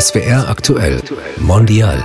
SWR 0.00 0.48
aktuell 0.48 1.02
Mondial. 1.36 2.02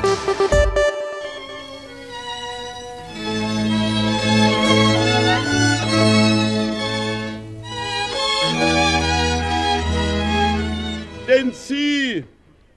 Denn 11.25 11.53
Sie, 11.53 12.25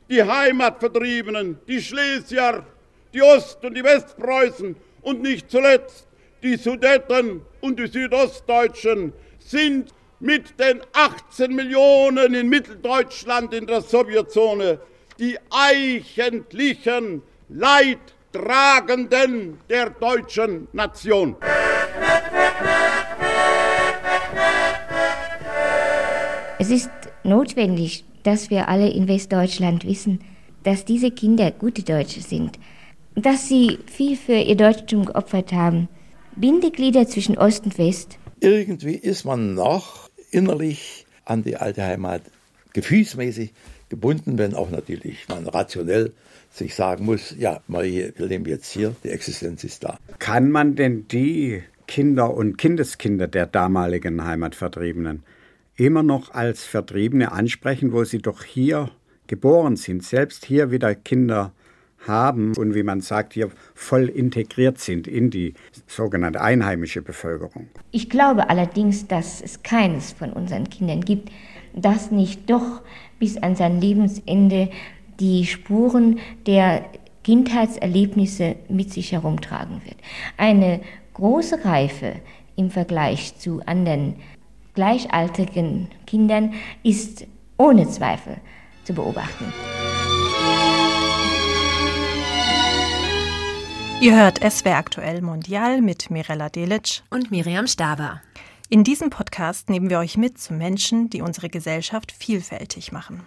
die 0.08 0.22
Heimatvertriebenen, 0.22 1.58
die 1.66 1.82
Schlesier, 1.82 2.64
die 3.12 3.20
Ost- 3.20 3.64
und 3.64 3.74
die 3.74 3.82
Westpreußen 3.82 4.76
und 5.02 5.22
nicht 5.22 5.50
zuletzt 5.50 6.06
die 6.44 6.54
Sudeten 6.54 7.42
und 7.60 7.76
die 7.80 7.88
Südostdeutschen 7.88 9.12
sind 9.40 9.92
mit 10.20 10.60
den 10.60 10.80
18 10.92 11.52
Millionen 11.52 12.34
in 12.34 12.48
Mitteldeutschland 12.48 13.52
in 13.52 13.66
der 13.66 13.80
Sowjetzone 13.80 14.78
die 15.18 15.36
eigentlichen 15.50 17.22
Leidtragenden 17.48 19.58
der 19.68 19.90
deutschen 19.90 20.68
Nation. 20.72 21.36
Es 26.60 26.70
ist 26.70 26.90
notwendig, 27.24 28.04
dass 28.22 28.50
wir 28.50 28.68
alle 28.68 28.90
in 28.90 29.08
Westdeutschland 29.08 29.86
wissen, 29.86 30.20
dass 30.64 30.84
diese 30.84 31.10
Kinder 31.10 31.50
gute 31.50 31.82
Deutsche 31.82 32.20
sind, 32.20 32.58
dass 33.14 33.48
sie 33.48 33.78
viel 33.86 34.16
für 34.16 34.34
ihr 34.34 34.56
Deutschtum 34.56 35.06
geopfert 35.06 35.52
haben, 35.52 35.88
Bindeglieder 36.36 37.08
zwischen 37.08 37.38
Ost 37.38 37.64
und 37.64 37.78
West. 37.78 38.18
Irgendwie 38.40 38.94
ist 38.94 39.24
man 39.24 39.54
noch 39.54 40.10
innerlich 40.30 41.06
an 41.24 41.42
die 41.42 41.56
alte 41.56 41.82
Heimat 41.82 42.22
gefühlsmäßig 42.72 43.52
gebunden, 43.88 44.38
wenn 44.38 44.54
auch 44.54 44.70
natürlich 44.70 45.26
man 45.28 45.46
rationell 45.46 46.12
sich 46.50 46.74
sagen 46.74 47.04
muss, 47.04 47.34
ja, 47.38 47.60
wir 47.68 48.12
leben 48.16 48.46
jetzt 48.46 48.72
hier, 48.72 48.94
die 49.04 49.10
Existenz 49.10 49.64
ist 49.64 49.84
da. 49.84 49.98
Kann 50.18 50.50
man 50.50 50.76
denn 50.76 51.06
die 51.08 51.62
Kinder 51.86 52.34
und 52.34 52.58
Kindeskinder 52.58 53.28
der 53.28 53.46
damaligen 53.46 54.24
Heimatvertriebenen 54.24 55.22
immer 55.76 56.02
noch 56.02 56.34
als 56.34 56.64
Vertriebene 56.64 57.32
ansprechen, 57.32 57.92
wo 57.92 58.04
sie 58.04 58.18
doch 58.18 58.44
hier 58.44 58.90
geboren 59.26 59.76
sind, 59.76 60.02
selbst 60.04 60.44
hier 60.44 60.70
wieder 60.70 60.94
Kinder 60.94 61.52
haben 62.06 62.56
und 62.56 62.74
wie 62.74 62.82
man 62.82 63.00
sagt, 63.00 63.34
hier 63.34 63.50
voll 63.74 64.08
integriert 64.08 64.78
sind 64.78 65.06
in 65.06 65.30
die 65.30 65.54
sogenannte 65.86 66.40
einheimische 66.40 67.02
Bevölkerung. 67.02 67.68
Ich 67.90 68.08
glaube 68.08 68.50
allerdings, 68.50 69.06
dass 69.06 69.40
es 69.40 69.62
keines 69.62 70.12
von 70.12 70.32
unseren 70.32 70.68
Kindern 70.68 71.00
gibt, 71.00 71.30
das 71.74 72.10
nicht 72.10 72.48
doch 72.48 72.82
bis 73.18 73.36
an 73.36 73.56
sein 73.56 73.80
Lebensende 73.80 74.70
die 75.20 75.46
Spuren 75.46 76.18
der 76.46 76.84
Kindheitserlebnisse 77.24 78.56
mit 78.68 78.92
sich 78.92 79.12
herumtragen 79.12 79.82
wird. 79.84 79.96
Eine 80.36 80.80
große 81.14 81.64
Reife 81.64 82.14
im 82.56 82.70
Vergleich 82.70 83.36
zu 83.38 83.60
anderen 83.66 84.16
gleichaltrigen 84.74 85.88
Kindern 86.06 86.54
ist 86.82 87.26
ohne 87.56 87.88
Zweifel 87.88 88.36
zu 88.84 88.94
beobachten. 88.94 89.52
Ihr 94.00 94.14
hört 94.14 94.38
SWR 94.38 94.76
aktuell 94.76 95.20
Mondial 95.22 95.82
mit 95.82 96.08
Mirella 96.08 96.48
Delic 96.48 97.02
und 97.10 97.32
Miriam 97.32 97.66
Staber. 97.66 98.22
In 98.70 98.84
diesem 98.84 99.08
Podcast 99.08 99.70
nehmen 99.70 99.88
wir 99.88 99.98
euch 99.98 100.18
mit 100.18 100.38
zu 100.38 100.52
Menschen, 100.52 101.08
die 101.08 101.22
unsere 101.22 101.48
Gesellschaft 101.48 102.12
vielfältig 102.12 102.92
machen. 102.92 103.22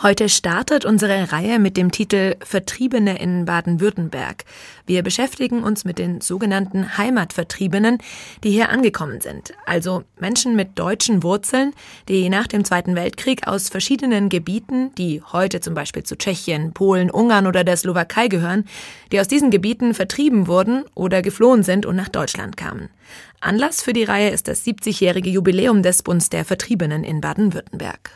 Heute 0.00 0.28
startet 0.28 0.84
unsere 0.84 1.32
Reihe 1.32 1.58
mit 1.58 1.76
dem 1.76 1.90
Titel 1.90 2.36
Vertriebene 2.38 3.20
in 3.20 3.46
Baden-Württemberg. 3.46 4.44
Wir 4.86 5.02
beschäftigen 5.02 5.64
uns 5.64 5.84
mit 5.84 5.98
den 5.98 6.20
sogenannten 6.20 6.96
Heimatvertriebenen, 6.96 7.98
die 8.44 8.52
hier 8.52 8.68
angekommen 8.68 9.20
sind. 9.20 9.54
Also 9.66 10.04
Menschen 10.20 10.54
mit 10.54 10.78
deutschen 10.78 11.24
Wurzeln, 11.24 11.74
die 12.08 12.28
nach 12.28 12.46
dem 12.46 12.64
Zweiten 12.64 12.94
Weltkrieg 12.94 13.48
aus 13.48 13.70
verschiedenen 13.70 14.28
Gebieten, 14.28 14.94
die 14.94 15.20
heute 15.32 15.58
zum 15.58 15.74
Beispiel 15.74 16.04
zu 16.04 16.16
Tschechien, 16.16 16.72
Polen, 16.74 17.10
Ungarn 17.10 17.48
oder 17.48 17.64
der 17.64 17.76
Slowakei 17.76 18.28
gehören, 18.28 18.66
die 19.10 19.18
aus 19.18 19.26
diesen 19.26 19.50
Gebieten 19.50 19.94
vertrieben 19.94 20.46
wurden 20.46 20.84
oder 20.94 21.22
geflohen 21.22 21.64
sind 21.64 21.86
und 21.86 21.96
nach 21.96 22.08
Deutschland 22.08 22.56
kamen. 22.56 22.88
Anlass 23.40 23.82
für 23.82 23.94
die 23.94 24.04
Reihe 24.04 24.30
ist 24.30 24.46
das 24.46 24.64
70-jährige 24.64 25.30
Jubiläum 25.30 25.82
des 25.82 26.04
Bunds 26.04 26.30
der 26.30 26.44
Vertriebenen 26.44 27.02
in 27.02 27.20
Baden-Württemberg. 27.20 28.12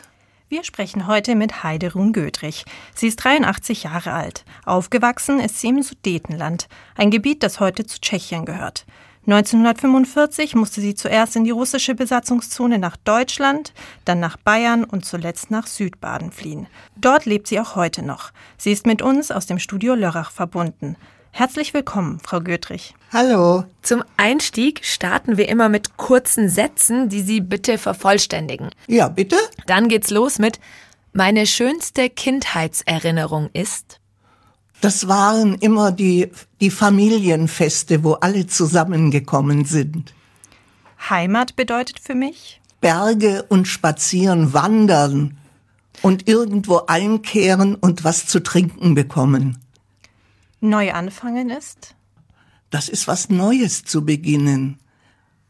Wir 0.52 0.64
sprechen 0.64 1.06
heute 1.06 1.34
mit 1.34 1.62
Heide 1.62 1.94
Ruhn-Gödrich. 1.94 2.66
Sie 2.94 3.06
ist 3.06 3.16
83 3.16 3.84
Jahre 3.84 4.12
alt. 4.12 4.44
Aufgewachsen 4.66 5.40
ist 5.40 5.58
sie 5.58 5.68
im 5.68 5.82
Sudetenland, 5.82 6.68
ein 6.94 7.10
Gebiet, 7.10 7.42
das 7.42 7.58
heute 7.58 7.86
zu 7.86 7.98
Tschechien 8.02 8.44
gehört. 8.44 8.84
1945 9.26 10.54
musste 10.54 10.82
sie 10.82 10.94
zuerst 10.94 11.36
in 11.36 11.44
die 11.44 11.52
russische 11.52 11.94
Besatzungszone 11.94 12.78
nach 12.78 12.98
Deutschland, 12.98 13.72
dann 14.04 14.20
nach 14.20 14.36
Bayern 14.36 14.84
und 14.84 15.06
zuletzt 15.06 15.50
nach 15.50 15.66
Südbaden 15.66 16.32
fliehen. 16.32 16.66
Dort 16.96 17.24
lebt 17.24 17.46
sie 17.46 17.58
auch 17.58 17.74
heute 17.74 18.02
noch. 18.02 18.30
Sie 18.58 18.72
ist 18.72 18.84
mit 18.84 19.00
uns 19.00 19.30
aus 19.30 19.46
dem 19.46 19.58
Studio 19.58 19.94
Lörrach 19.94 20.32
verbunden. 20.32 20.96
Herzlich 21.34 21.72
willkommen, 21.72 22.20
Frau 22.22 22.41
Götrich. 22.41 22.94
Hallo. 23.10 23.65
Zum 23.81 24.04
Einstieg 24.19 24.84
starten 24.84 25.38
wir 25.38 25.48
immer 25.48 25.70
mit 25.70 25.97
kurzen 25.97 26.50
Sätzen, 26.50 27.09
die 27.09 27.22
Sie 27.22 27.41
bitte 27.41 27.78
vervollständigen. 27.78 28.69
Ja, 28.87 29.09
bitte. 29.09 29.37
Dann 29.66 29.88
geht's 29.88 30.10
los 30.10 30.38
mit 30.38 30.60
Meine 31.15 31.47
schönste 31.47 32.10
Kindheitserinnerung 32.10 33.48
ist. 33.54 33.98
Das 34.82 35.09
waren 35.09 35.54
immer 35.54 35.91
die, 35.91 36.31
die 36.60 36.70
Familienfeste, 36.70 38.04
wo 38.04 38.12
alle 38.12 38.47
zusammengekommen 38.47 39.64
sind. 39.64 40.12
Heimat 41.09 41.56
bedeutet 41.56 41.99
für 41.99 42.14
mich? 42.14 42.60
Berge 42.82 43.44
und 43.49 43.66
spazieren, 43.66 44.53
wandern 44.53 45.38
und 46.03 46.28
irgendwo 46.28 46.82
einkehren 46.88 47.75
und 47.75 48.04
was 48.04 48.26
zu 48.26 48.43
trinken 48.43 48.94
bekommen. 48.94 49.62
Neu 50.62 50.93
anfangen 50.93 51.50
ist? 51.50 51.95
Das 52.71 52.89
ist 52.89 53.09
was 53.09 53.28
Neues 53.28 53.84
zu 53.84 54.05
beginnen. 54.05 54.78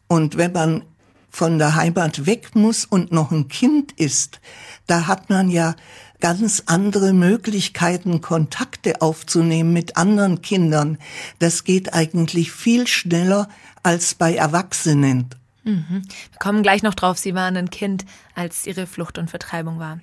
Und 0.08 0.36
wenn 0.36 0.52
man 0.52 0.84
von 1.30 1.58
der 1.58 1.74
Heimat 1.74 2.26
weg 2.26 2.54
muss 2.54 2.84
und 2.84 3.12
noch 3.12 3.30
ein 3.30 3.48
Kind 3.48 3.92
ist, 3.92 4.40
da 4.86 5.06
hat 5.06 5.30
man 5.30 5.50
ja 5.50 5.74
ganz 6.20 6.62
andere 6.66 7.12
Möglichkeiten, 7.12 8.20
Kontakte 8.20 9.02
aufzunehmen 9.02 9.72
mit 9.72 9.96
anderen 9.96 10.40
Kindern. 10.40 10.98
Das 11.38 11.64
geht 11.64 11.92
eigentlich 11.94 12.52
viel 12.52 12.86
schneller 12.86 13.48
als 13.82 14.14
bei 14.14 14.34
Erwachsenen. 14.34 15.30
Mhm. 15.64 16.02
Wir 16.30 16.38
kommen 16.38 16.62
gleich 16.62 16.82
noch 16.82 16.94
drauf. 16.94 17.18
Sie 17.18 17.34
waren 17.34 17.56
ein 17.56 17.70
Kind, 17.70 18.04
als 18.34 18.66
Ihre 18.66 18.86
Flucht 18.86 19.18
und 19.18 19.30
Vertreibung 19.30 19.78
war. 19.78 20.00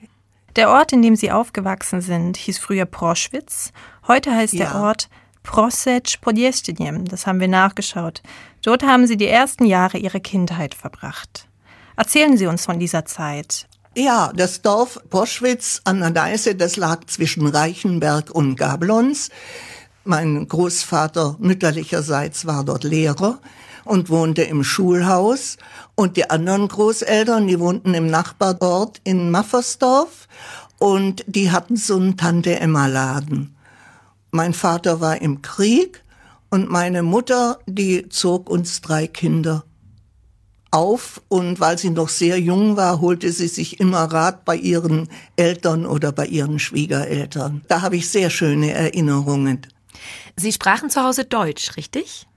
Der 0.55 0.69
Ort, 0.69 0.93
in 0.93 1.01
dem 1.01 1.15
Sie 1.15 1.31
aufgewachsen 1.31 2.01
sind, 2.01 2.37
hieß 2.37 2.59
früher 2.59 2.85
Proschwitz. 2.85 3.71
Heute 4.07 4.33
heißt 4.35 4.53
ja. 4.53 4.65
der 4.65 4.81
Ort 4.81 5.09
Prosec 5.43 6.21
Podjestynem. 6.21 7.05
Das 7.05 7.27
haben 7.27 7.39
wir 7.39 7.47
nachgeschaut. 7.47 8.21
Dort 8.63 8.83
haben 8.83 9.07
Sie 9.07 9.17
die 9.17 9.27
ersten 9.27 9.65
Jahre 9.65 9.97
Ihrer 9.97 10.19
Kindheit 10.19 10.75
verbracht. 10.75 11.47
Erzählen 11.95 12.37
Sie 12.37 12.47
uns 12.47 12.65
von 12.65 12.79
dieser 12.79 13.05
Zeit. 13.05 13.67
Ja, 13.95 14.31
das 14.33 14.61
Dorf 14.61 14.99
Proschwitz 15.09 15.81
an 15.83 15.99
der 15.99 16.11
Neiße, 16.11 16.55
das 16.55 16.77
lag 16.77 17.05
zwischen 17.07 17.47
Reichenberg 17.47 18.29
und 18.31 18.55
Gablons. 18.55 19.29
Mein 20.03 20.47
Großvater 20.47 21.35
mütterlicherseits 21.39 22.45
war 22.45 22.63
dort 22.63 22.83
Lehrer 22.83 23.39
und 23.85 24.09
wohnte 24.09 24.43
im 24.43 24.63
Schulhaus. 24.63 25.57
Und 25.99 26.15
die 26.15 26.29
anderen 26.29 26.69
Großeltern, 26.69 27.45
die 27.45 27.59
wohnten 27.59 27.93
im 27.93 28.07
Nachbarort 28.07 29.01
in 29.03 29.31
Maffersdorf. 29.31 30.29
Und 30.77 31.25
die 31.27 31.51
hatten 31.51 31.75
so 31.75 31.97
einen 31.97 32.15
Tante-Emma-Laden. 32.15 33.53
Mein 34.31 34.53
Vater 34.53 35.01
war 35.01 35.21
im 35.21 35.41
Krieg 35.41 36.01
und 36.49 36.69
meine 36.69 37.03
Mutter, 37.03 37.59
die 37.65 38.07
zog 38.07 38.49
uns 38.49 38.79
drei 38.79 39.07
Kinder 39.07 39.65
auf 40.71 41.21
und 41.27 41.59
weil 41.59 41.77
sie 41.77 41.89
noch 41.89 42.07
sehr 42.07 42.39
jung 42.39 42.77
war, 42.77 43.01
holte 43.01 43.29
sie 43.33 43.49
sich 43.49 43.81
immer 43.81 44.05
Rat 44.05 44.45
bei 44.45 44.55
ihren 44.55 45.09
Eltern 45.35 45.85
oder 45.85 46.13
bei 46.13 46.27
ihren 46.27 46.59
Schwiegereltern. 46.59 47.65
Da 47.67 47.81
habe 47.81 47.97
ich 47.97 48.07
sehr 48.07 48.29
schöne 48.29 48.71
Erinnerungen. 48.71 49.67
Sie 50.37 50.53
sprachen 50.53 50.89
zu 50.89 51.03
Hause 51.03 51.25
Deutsch, 51.25 51.75
richtig? 51.75 52.28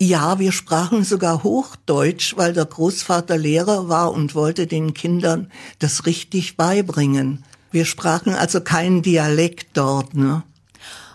Ja, 0.00 0.38
wir 0.38 0.52
sprachen 0.52 1.04
sogar 1.04 1.42
Hochdeutsch, 1.44 2.36
weil 2.36 2.52
der 2.52 2.64
Großvater 2.64 3.38
Lehrer 3.38 3.88
war 3.88 4.12
und 4.12 4.34
wollte 4.34 4.66
den 4.66 4.94
Kindern 4.94 5.50
das 5.78 6.06
richtig 6.06 6.56
beibringen. 6.56 7.44
Wir 7.70 7.84
sprachen 7.84 8.34
also 8.34 8.60
keinen 8.60 9.02
Dialekt 9.02 9.68
dort, 9.74 10.14
ne? 10.14 10.42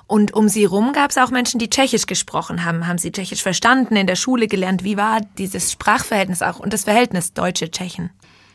Und 0.08 0.34
um 0.34 0.48
Sie 0.48 0.64
rum 0.64 0.94
gab 0.94 1.12
es 1.12 1.18
auch 1.18 1.32
Menschen, 1.32 1.60
die 1.60 1.70
Tschechisch 1.70 2.06
gesprochen 2.06 2.64
haben. 2.64 2.88
Haben 2.88 2.98
Sie 2.98 3.12
Tschechisch 3.12 3.44
verstanden, 3.44 3.98
in 3.98 4.08
der 4.08 4.16
Schule 4.16 4.48
gelernt? 4.48 4.86
Wie 4.86 4.96
war 4.96 5.20
dieses 5.38 5.74
Sprachverhältnis 5.74 6.42
auch 6.42 6.60
und 6.60 6.72
das 6.72 6.86
Verhältnis 6.86 7.34
Deutsche-Tschechen? 7.34 8.10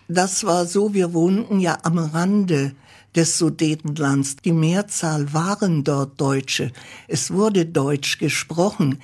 Das 0.08 0.44
war 0.44 0.64
so, 0.64 0.94
wir 0.94 1.12
wohnten 1.12 1.60
ja 1.60 1.76
am 1.82 1.98
Rande 1.98 2.74
des 3.14 3.36
Sudetenlands. 3.38 4.36
Die 4.36 4.52
Mehrzahl 4.52 5.32
waren 5.34 5.84
dort 5.84 6.20
Deutsche. 6.20 6.72
Es 7.08 7.30
wurde 7.30 7.66
Deutsch 7.66 8.18
gesprochen. 8.18 8.98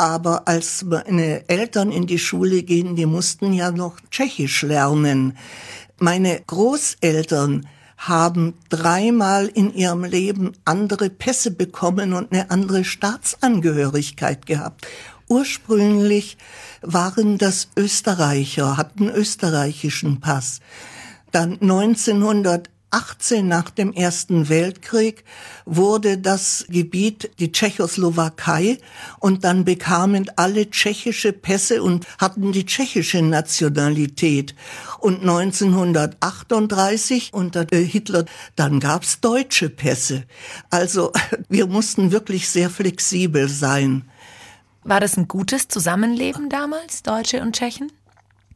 Aber 0.00 0.48
als 0.48 0.82
meine 0.84 1.46
Eltern 1.46 1.92
in 1.92 2.06
die 2.06 2.18
Schule 2.18 2.62
gehen, 2.62 2.96
die 2.96 3.04
mussten 3.04 3.52
ja 3.52 3.70
noch 3.70 4.00
Tschechisch 4.10 4.62
lernen. 4.62 5.36
Meine 5.98 6.40
Großeltern 6.46 7.66
haben 7.98 8.54
dreimal 8.70 9.48
in 9.48 9.74
ihrem 9.74 10.04
Leben 10.04 10.52
andere 10.64 11.10
Pässe 11.10 11.50
bekommen 11.50 12.14
und 12.14 12.32
eine 12.32 12.50
andere 12.50 12.82
Staatsangehörigkeit 12.82 14.46
gehabt. 14.46 14.86
Ursprünglich 15.28 16.38
waren 16.80 17.36
das 17.36 17.68
Österreicher, 17.76 18.78
hatten 18.78 19.10
österreichischen 19.10 20.18
Pass. 20.20 20.60
Dann 21.30 21.60
1900 21.60 22.70
18 22.90 23.46
nach 23.46 23.70
dem 23.70 23.92
Ersten 23.92 24.48
Weltkrieg 24.48 25.24
wurde 25.64 26.18
das 26.18 26.66
Gebiet 26.68 27.30
die 27.38 27.52
Tschechoslowakei 27.52 28.78
und 29.20 29.44
dann 29.44 29.64
bekamen 29.64 30.30
alle 30.36 30.68
tschechische 30.70 31.32
Pässe 31.32 31.82
und 31.82 32.06
hatten 32.18 32.52
die 32.52 32.66
tschechische 32.66 33.22
Nationalität. 33.22 34.54
Und 34.98 35.20
1938 35.20 37.30
unter 37.32 37.66
Hitler, 37.72 38.24
dann 38.56 38.80
gab's 38.80 39.20
deutsche 39.20 39.70
Pässe. 39.70 40.24
Also 40.70 41.12
wir 41.48 41.66
mussten 41.66 42.12
wirklich 42.12 42.48
sehr 42.48 42.70
flexibel 42.70 43.48
sein. 43.48 44.04
War 44.82 44.98
das 44.98 45.16
ein 45.16 45.28
gutes 45.28 45.68
Zusammenleben 45.68 46.48
damals, 46.48 47.02
Deutsche 47.02 47.42
und 47.42 47.54
Tschechen? 47.54 47.92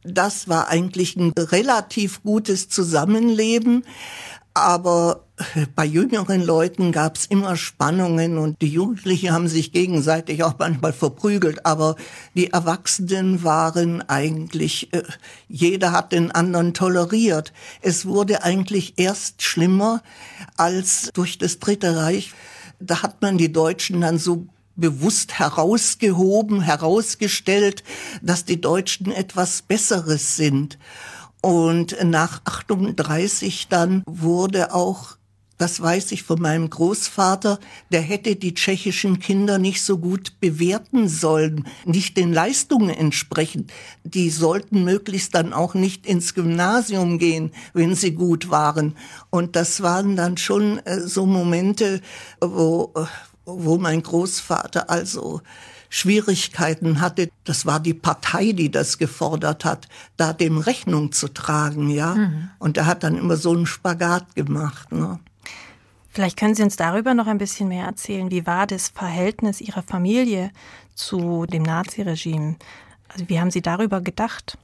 Das 0.05 0.47
war 0.47 0.69
eigentlich 0.69 1.15
ein 1.15 1.33
relativ 1.37 2.23
gutes 2.23 2.69
Zusammenleben. 2.69 3.83
Aber 4.53 5.25
bei 5.75 5.83
jüngeren 5.83 6.41
Leuten 6.41 6.93
gab 6.93 7.17
es 7.17 7.25
immer 7.25 7.57
Spannungen 7.57 8.37
und 8.37 8.61
die 8.61 8.69
Jugendlichen 8.69 9.33
haben 9.33 9.49
sich 9.49 9.73
gegenseitig 9.73 10.43
auch 10.43 10.55
manchmal 10.57 10.93
verprügelt, 10.93 11.65
aber 11.65 11.97
die 12.35 12.51
Erwachsenen 12.51 13.43
waren 13.43 14.01
eigentlich, 14.07 14.93
äh, 14.93 15.03
jeder 15.49 15.91
hat 15.91 16.13
den 16.13 16.31
anderen 16.31 16.73
toleriert. 16.73 17.51
Es 17.81 18.05
wurde 18.05 18.43
eigentlich 18.43 18.93
erst 18.95 19.43
schlimmer 19.43 20.01
als 20.55 21.09
durch 21.13 21.37
das 21.37 21.59
Dritte 21.59 21.97
Reich. 21.97 22.31
Da 22.79 23.01
hat 23.01 23.21
man 23.21 23.37
die 23.37 23.51
Deutschen 23.51 23.99
dann 23.99 24.17
so 24.17 24.47
bewusst 24.75 25.39
herausgehoben, 25.39 26.61
herausgestellt, 26.61 27.83
dass 28.21 28.45
die 28.45 28.61
Deutschen 28.61 29.11
etwas 29.11 29.61
Besseres 29.61 30.35
sind. 30.35 30.77
Und 31.41 31.95
nach 32.03 32.41
38 32.45 33.67
dann 33.67 34.03
wurde 34.05 34.73
auch 34.73 35.17
das 35.57 35.81
weiß 35.81 36.11
ich 36.11 36.23
von 36.23 36.41
meinem 36.41 36.69
Großvater, 36.69 37.59
der 37.89 38.01
hätte 38.01 38.35
die 38.35 38.53
tschechischen 38.53 39.19
Kinder 39.19 39.57
nicht 39.57 39.83
so 39.83 39.97
gut 39.97 40.39
bewerten 40.41 41.07
sollen, 41.07 41.65
nicht 41.85 42.17
den 42.17 42.33
Leistungen 42.33 42.89
entsprechend. 42.89 43.71
Die 44.03 44.29
sollten 44.29 44.83
möglichst 44.83 45.33
dann 45.33 45.53
auch 45.53 45.73
nicht 45.73 46.05
ins 46.05 46.33
Gymnasium 46.33 47.19
gehen, 47.19 47.51
wenn 47.73 47.95
sie 47.95 48.11
gut 48.11 48.49
waren. 48.49 48.97
Und 49.29 49.55
das 49.55 49.81
waren 49.81 50.17
dann 50.17 50.35
schon 50.35 50.79
äh, 50.79 50.99
so 50.99 51.25
Momente, 51.25 52.01
wo, 52.41 52.91
äh, 52.95 53.05
wo 53.45 53.77
mein 53.77 54.01
Großvater 54.01 54.89
also 54.89 55.41
Schwierigkeiten 55.89 56.99
hatte. 56.99 57.29
Das 57.43 57.65
war 57.65 57.79
die 57.79 57.93
Partei, 57.93 58.51
die 58.51 58.69
das 58.71 58.97
gefordert 58.97 59.65
hat, 59.65 59.87
da 60.17 60.33
dem 60.33 60.57
Rechnung 60.57 61.11
zu 61.11 61.29
tragen, 61.29 61.89
ja. 61.89 62.15
Mhm. 62.15 62.49
Und 62.59 62.77
er 62.77 62.85
hat 62.85 63.03
dann 63.03 63.15
immer 63.15 63.37
so 63.37 63.51
einen 63.51 63.65
Spagat 63.65 64.35
gemacht. 64.35 64.91
Ne? 64.91 65.19
Vielleicht 66.09 66.37
können 66.37 66.55
Sie 66.55 66.63
uns 66.63 66.75
darüber 66.75 67.13
noch 67.13 67.27
ein 67.27 67.37
bisschen 67.37 67.67
mehr 67.67 67.85
erzählen. 67.85 68.31
Wie 68.31 68.45
war 68.45 68.67
das 68.67 68.89
Verhältnis 68.89 69.61
Ihrer 69.61 69.83
Familie 69.83 70.51
zu 70.95 71.45
dem 71.45 71.63
Naziregime? 71.63 72.55
Also 73.09 73.29
wie 73.29 73.39
haben 73.39 73.51
Sie 73.51 73.61
darüber 73.61 74.01
gedacht? 74.01 74.57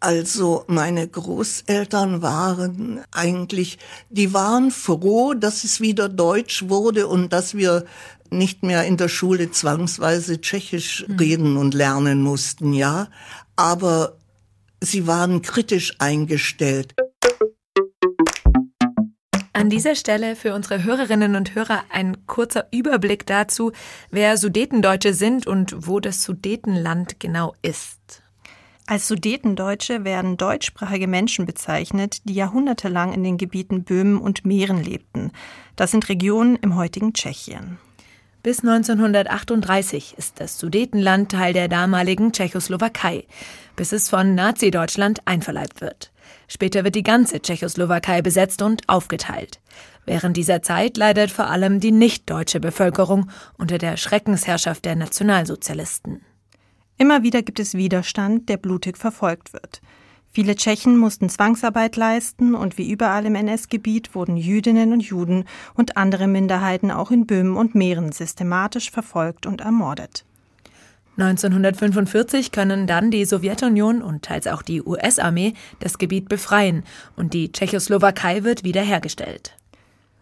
Also 0.00 0.64
meine 0.66 1.08
Großeltern 1.08 2.20
waren 2.20 3.02
eigentlich, 3.12 3.78
die 4.10 4.34
waren 4.34 4.70
froh, 4.70 5.34
dass 5.34 5.64
es 5.64 5.80
wieder 5.80 6.08
Deutsch 6.08 6.68
wurde 6.68 7.06
und 7.06 7.32
dass 7.32 7.54
wir 7.54 7.86
nicht 8.30 8.62
mehr 8.62 8.84
in 8.84 8.96
der 8.96 9.08
Schule 9.08 9.50
zwangsweise 9.50 10.40
Tschechisch 10.40 11.06
mhm. 11.08 11.16
reden 11.16 11.56
und 11.56 11.74
lernen 11.74 12.22
mussten, 12.22 12.72
ja. 12.72 13.08
Aber 13.56 14.16
sie 14.80 15.06
waren 15.06 15.42
kritisch 15.42 15.94
eingestellt. 15.98 16.94
An 19.52 19.70
dieser 19.70 19.94
Stelle 19.94 20.36
für 20.36 20.54
unsere 20.54 20.84
Hörerinnen 20.84 21.34
und 21.34 21.54
Hörer 21.54 21.84
ein 21.90 22.26
kurzer 22.26 22.66
Überblick 22.70 23.24
dazu, 23.26 23.72
wer 24.10 24.36
Sudetendeutsche 24.36 25.14
sind 25.14 25.46
und 25.46 25.88
wo 25.88 25.98
das 25.98 26.22
Sudetenland 26.22 27.18
genau 27.18 27.54
ist. 27.62 28.22
Als 28.88 29.08
Sudetendeutsche 29.08 30.04
werden 30.04 30.36
deutschsprachige 30.36 31.08
Menschen 31.08 31.44
bezeichnet, 31.44 32.20
die 32.28 32.34
jahrhundertelang 32.34 33.12
in 33.12 33.24
den 33.24 33.36
Gebieten 33.36 33.82
Böhmen 33.82 34.18
und 34.18 34.44
Mähren 34.44 34.82
lebten. 34.82 35.32
Das 35.74 35.90
sind 35.90 36.08
Regionen 36.08 36.54
im 36.54 36.76
heutigen 36.76 37.12
Tschechien. 37.12 37.78
Bis 38.44 38.60
1938 38.60 40.14
ist 40.16 40.38
das 40.38 40.60
Sudetenland 40.60 41.32
Teil 41.32 41.52
der 41.52 41.66
damaligen 41.66 42.30
Tschechoslowakei, 42.30 43.26
bis 43.74 43.90
es 43.90 44.08
von 44.08 44.36
Nazi-Deutschland 44.36 45.18
einverleibt 45.24 45.80
wird. 45.80 46.12
Später 46.46 46.84
wird 46.84 46.94
die 46.94 47.02
ganze 47.02 47.42
Tschechoslowakei 47.42 48.22
besetzt 48.22 48.62
und 48.62 48.88
aufgeteilt. 48.88 49.58
Während 50.04 50.36
dieser 50.36 50.62
Zeit 50.62 50.96
leidet 50.96 51.32
vor 51.32 51.48
allem 51.48 51.80
die 51.80 51.90
nicht-deutsche 51.90 52.60
Bevölkerung 52.60 53.30
unter 53.58 53.78
der 53.78 53.96
Schreckensherrschaft 53.96 54.84
der 54.84 54.94
Nationalsozialisten. 54.94 56.20
Immer 56.98 57.22
wieder 57.22 57.42
gibt 57.42 57.60
es 57.60 57.74
Widerstand, 57.74 58.48
der 58.48 58.56
blutig 58.56 58.96
verfolgt 58.96 59.52
wird. 59.52 59.80
Viele 60.32 60.54
Tschechen 60.54 60.98
mussten 60.98 61.30
Zwangsarbeit 61.30 61.96
leisten 61.96 62.54
und 62.54 62.76
wie 62.76 62.90
überall 62.90 63.24
im 63.24 63.34
NS-Gebiet 63.34 64.14
wurden 64.14 64.36
Jüdinnen 64.36 64.92
und 64.92 65.00
Juden 65.00 65.44
und 65.74 65.96
andere 65.96 66.26
Minderheiten 66.26 66.90
auch 66.90 67.10
in 67.10 67.26
Böhmen 67.26 67.56
und 67.56 67.74
Mähren 67.74 68.12
systematisch 68.12 68.90
verfolgt 68.90 69.46
und 69.46 69.62
ermordet. 69.62 70.26
1945 71.18 72.52
können 72.52 72.86
dann 72.86 73.10
die 73.10 73.24
Sowjetunion 73.24 74.02
und 74.02 74.22
teils 74.22 74.46
auch 74.46 74.60
die 74.60 74.82
US-Armee 74.82 75.54
das 75.80 75.96
Gebiet 75.96 76.28
befreien 76.28 76.84
und 77.16 77.32
die 77.32 77.50
Tschechoslowakei 77.50 78.44
wird 78.44 78.64
wiederhergestellt. 78.64 79.56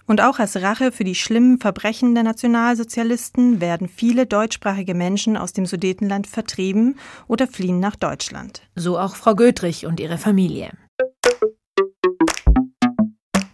Und 0.07 0.21
auch 0.21 0.39
als 0.39 0.61
Rache 0.61 0.93
für 0.93 1.05
die 1.05 1.15
schlimmen 1.15 1.59
Verbrechen 1.59 2.15
der 2.15 2.25
Nationalsozialisten 2.25 3.61
werden 3.61 3.89
viele 3.89 4.27
deutschsprachige 4.27 4.95
Menschen 4.95 5.37
aus 5.37 5.53
dem 5.53 5.65
Sudetenland 5.65 6.27
vertrieben 6.27 6.97
oder 7.27 7.47
fliehen 7.47 7.81
nach 7.81 7.97
Deutschland. 7.97 8.63
So 8.75 8.99
auch 8.99 9.17
Frau 9.17 9.35
Götrich 9.35 9.87
und 9.87 10.01
ihre 10.01 10.19
Familie. 10.19 10.71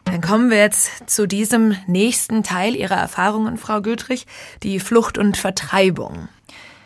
Dann 0.05 0.21
kommen 0.21 0.51
wir 0.51 0.59
jetzt 0.59 1.09
zu 1.09 1.27
diesem 1.27 1.77
nächsten 1.87 2.43
Teil 2.43 2.75
Ihrer 2.75 2.97
Erfahrungen, 2.97 3.57
Frau 3.57 3.81
Götrich, 3.81 4.27
die 4.63 4.81
Flucht 4.81 5.19
und 5.19 5.37
Vertreibung. 5.37 6.29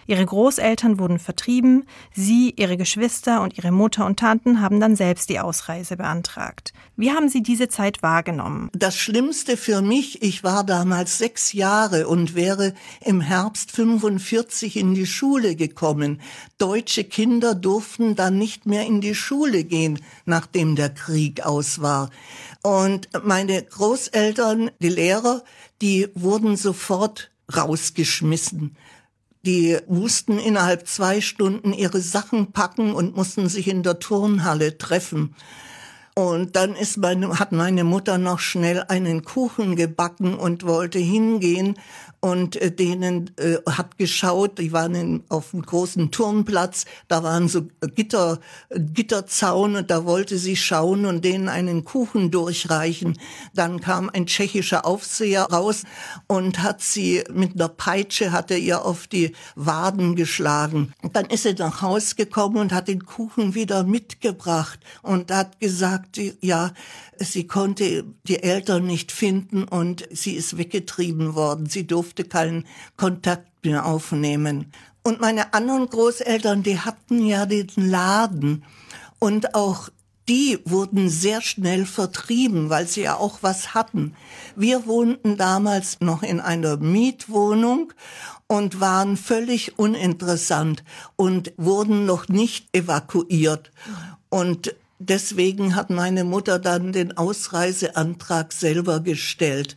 Ihre 0.07 0.25
Großeltern 0.25 0.99
wurden 0.99 1.19
vertrieben, 1.19 1.85
sie, 2.15 2.55
ihre 2.57 2.77
Geschwister 2.77 3.43
und 3.43 3.57
ihre 3.57 3.73
Mutter 3.73 4.07
und 4.07 4.19
Tanten 4.19 4.61
haben 4.61 4.81
dann 4.81 4.97
selbst 4.97 5.29
die 5.29 5.41
Ausreise 5.41 5.97
beantragt. 5.97 6.73
Wie 6.97 7.11
haben 7.11 7.29
Sie 7.29 7.43
diese 7.43 7.69
Zeit 7.69 8.03
wahrgenommen? 8.03 8.71
Das 8.73 8.97
Schlimmste 8.97 9.57
für 9.57 9.83
mich, 9.83 10.23
ich 10.23 10.45
war 10.45 10.65
damals 10.65 11.19
sechs 11.19 11.53
Jahre 11.53 12.07
und 12.07 12.35
wäre 12.35 12.75
im 13.05 13.21
Herbst 13.21 13.73
45 13.73 14.77
in 14.77 14.95
die 14.95 15.07
Schule 15.07 15.57
gekommen. 15.57 16.21
Deutsche 16.59 17.05
Kinder 17.05 17.55
durften 17.55 18.15
dann 18.15 18.39
nicht 18.39 18.67
mehr 18.67 18.87
in 18.87 19.01
die 19.01 19.15
Schule 19.15 19.65
gehen, 19.65 20.01
nachdem 20.25 20.77
der 20.77 20.91
Krieg 20.91 21.45
aus 21.45 21.81
war. 21.81 22.11
Und 22.63 23.09
meine 23.25 23.63
Großeltern, 23.63 24.71
die 24.81 24.89
Lehrer, 24.89 25.43
die 25.83 26.09
wurden 26.15 26.57
sofort 26.57 27.31
rausgeschmissen. 27.55 28.77
Die 29.47 29.77
mussten 29.89 30.39
innerhalb 30.39 30.89
zwei 30.89 31.21
Stunden 31.21 31.75
ihre 31.75 32.01
Sachen 32.01 32.53
packen 32.53 32.95
und 32.95 33.15
mussten 33.15 33.49
sich 33.51 33.69
in 33.69 33.83
der 33.83 33.99
Turnhalle 33.99 34.79
treffen. 34.79 35.35
Und 36.15 36.55
dann 36.57 36.75
ist 36.77 36.97
meine, 36.97 37.39
hat 37.41 37.53
meine 37.53 37.85
Mutter 37.85 38.19
noch 38.19 38.39
schnell 38.39 38.85
einen 38.89 39.25
Kuchen 39.25 39.77
gebacken 39.77 40.35
und 40.35 40.65
wollte 40.65 40.99
hingehen. 40.99 41.77
Und 42.25 42.57
äh, 42.57 42.71
denen 42.71 43.33
äh, 43.37 43.59
hat 43.71 43.99
geschaut, 43.99 44.59
die 44.59 44.73
waren 44.73 44.95
in, 44.95 45.25
auf 45.29 45.53
einem 45.53 45.63
großen 45.63 46.11
Turnplatz, 46.11 46.87
da 47.07 47.23
waren 47.23 47.49
so 47.49 47.69
Gitter, 47.95 48.41
Gitterzaun 48.71 49.77
und 49.77 49.91
da 49.91 50.07
wollte 50.07 50.39
sie 50.39 50.57
schauen 50.57 51.05
und 51.05 51.23
denen 51.23 51.51
einen 51.51 51.85
Kuchen 51.85 52.31
durchreichen. 52.31 53.19
Dann 53.53 53.83
kam 53.83 54.09
ein 54.09 54.25
tschechischer 54.25 54.87
Aufseher 54.87 55.43
raus 55.43 55.83
und 56.27 56.63
hat 56.63 56.81
sie 56.81 57.23
mit 57.31 57.57
einer 57.57 57.69
Peitsche, 57.69 58.33
hat 58.33 58.51
er 58.51 58.57
ihr 58.57 58.87
auf 58.87 59.07
die 59.07 59.33
Waden 59.55 60.17
geschlagen. 60.17 60.95
Dann 61.13 61.27
ist 61.27 61.43
sie 61.43 61.53
nach 61.53 61.83
Haus 61.83 62.17
gekommen 62.17 62.57
und 62.57 62.73
hat 62.73 62.89
den 62.89 63.05
Kuchen 63.05 63.55
wieder 63.55 63.85
mitgebracht 63.85 64.81
und 65.03 65.31
hat 65.31 65.61
gesagt, 65.61 66.19
ja, 66.41 66.73
sie 67.19 67.47
konnte 67.47 68.05
die 68.27 68.43
Eltern 68.43 68.87
nicht 68.87 69.13
finden 69.13 69.65
und 69.65 70.07
sie 70.11 70.35
ist 70.35 70.59
weggetrieben 70.59 71.35
worden. 71.35 71.67
Sie 71.67 71.87
durfte 71.87 72.25
keinen 72.25 72.67
Kontakt 72.97 73.65
mehr 73.65 73.87
aufnehmen. 73.87 74.73
Und 75.03 75.21
meine 75.21 75.53
anderen 75.53 75.89
Großeltern, 75.89 76.63
die 76.63 76.81
hatten 76.81 77.27
ja 77.27 77.47
den 77.47 77.69
Laden 77.77 78.65
und 79.19 79.55
auch 79.55 79.91
die 80.29 80.59
wurden 80.65 81.11
sehr 81.11 81.43
schnell 81.43 81.85
vertrieben, 81.85 82.71
weil 82.71 82.87
sie 82.87 83.03
ja 83.03 83.17
auch 83.17 83.39
was 83.43 83.75
hatten. 83.75 84.15
Wir 84.57 84.87
wohnten 84.87 85.37
damals 85.37 86.01
noch 86.01 86.23
in 86.23 86.41
einer 86.41 86.79
Mietwohnung 86.79 87.93
und 88.47 88.81
waren 88.81 89.17
völlig 89.17 89.79
uninteressant 89.79 90.83
und 91.17 91.53
wurden 91.57 92.07
noch 92.07 92.29
nicht 92.29 92.75
evakuiert. 92.75 93.71
Und 94.31 94.75
deswegen 95.07 95.77
hat 95.77 95.91
meine 95.91 96.25
Mutter 96.25 96.59
dann 96.59 96.93
den 96.93 97.17
Ausreiseantrag 97.17 98.53
selber 98.53 99.01
gestellt. 99.01 99.77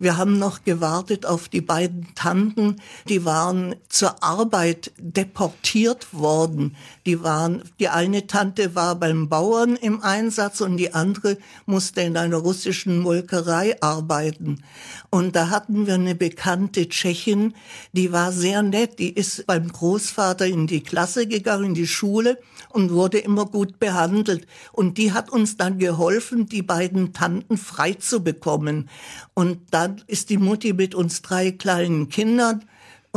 Wir 0.00 0.16
haben 0.16 0.38
noch 0.38 0.62
gewartet 0.62 1.26
auf 1.26 1.48
die 1.48 1.60
beiden 1.60 2.14
Tanten, 2.14 2.76
die 3.08 3.24
waren 3.24 3.74
zur 3.88 4.22
Arbeit 4.22 4.92
deportiert 4.96 6.14
worden. 6.14 6.76
Die 7.08 7.22
waren, 7.22 7.62
die 7.80 7.88
eine 7.88 8.26
Tante 8.26 8.74
war 8.74 8.94
beim 8.94 9.30
Bauern 9.30 9.76
im 9.76 10.02
Einsatz 10.02 10.60
und 10.60 10.76
die 10.76 10.92
andere 10.92 11.38
musste 11.64 12.02
in 12.02 12.18
einer 12.18 12.36
russischen 12.36 12.98
Molkerei 12.98 13.80
arbeiten. 13.80 14.62
Und 15.08 15.34
da 15.34 15.48
hatten 15.48 15.86
wir 15.86 15.94
eine 15.94 16.14
bekannte 16.14 16.86
Tschechin, 16.86 17.54
die 17.94 18.12
war 18.12 18.30
sehr 18.30 18.62
nett, 18.62 18.98
die 18.98 19.10
ist 19.10 19.46
beim 19.46 19.72
Großvater 19.72 20.44
in 20.44 20.66
die 20.66 20.82
Klasse 20.82 21.26
gegangen, 21.26 21.64
in 21.64 21.74
die 21.74 21.86
Schule 21.86 22.38
und 22.68 22.92
wurde 22.92 23.20
immer 23.20 23.46
gut 23.46 23.78
behandelt. 23.78 24.46
Und 24.72 24.98
die 24.98 25.14
hat 25.14 25.30
uns 25.30 25.56
dann 25.56 25.78
geholfen, 25.78 26.44
die 26.44 26.60
beiden 26.60 27.14
Tanten 27.14 27.56
frei 27.56 27.94
zu 27.94 28.22
bekommen. 28.22 28.90
Und 29.32 29.60
dann 29.70 30.02
ist 30.08 30.28
die 30.28 30.36
Mutti 30.36 30.74
mit 30.74 30.94
uns 30.94 31.22
drei 31.22 31.52
kleinen 31.52 32.10
Kindern 32.10 32.66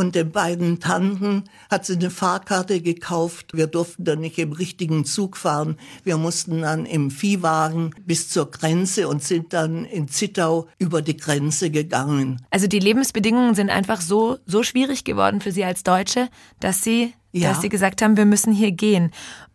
und 0.01 0.15
den 0.15 0.31
beiden 0.31 0.79
Tanten 0.79 1.43
hat 1.69 1.85
sie 1.85 1.93
eine 1.93 2.09
Fahrkarte 2.09 2.81
gekauft. 2.81 3.51
Wir 3.53 3.67
durften 3.67 4.03
dann 4.03 4.19
nicht 4.19 4.39
im 4.39 4.51
richtigen 4.51 5.05
Zug 5.05 5.37
fahren. 5.37 5.77
Wir 6.03 6.17
mussten 6.17 6.61
dann 6.61 6.87
im 6.87 7.11
Viehwagen 7.11 7.93
bis 8.03 8.27
zur 8.29 8.49
Grenze 8.49 9.07
und 9.07 9.21
sind 9.21 9.53
dann 9.53 9.85
in 9.85 10.07
Zittau 10.07 10.67
über 10.79 11.03
die 11.03 11.17
Grenze 11.17 11.69
gegangen. 11.69 12.41
Also 12.49 12.65
die 12.65 12.79
Lebensbedingungen 12.79 13.53
sind 13.53 13.69
einfach 13.69 14.01
so, 14.01 14.39
so 14.47 14.63
schwierig 14.63 15.03
geworden 15.03 15.39
für 15.39 15.51
Sie 15.51 15.63
als 15.63 15.83
Deutsche, 15.83 16.29
dass 16.59 16.83
Sie 16.83 17.13
ja. 17.31 17.49
dass 17.49 17.61
Sie 17.61 17.69
gesagt 17.69 18.01
haben, 18.01 18.17
wir 18.17 18.25
müssen 18.25 18.53
hier 18.53 18.71
gehen. 18.71 19.11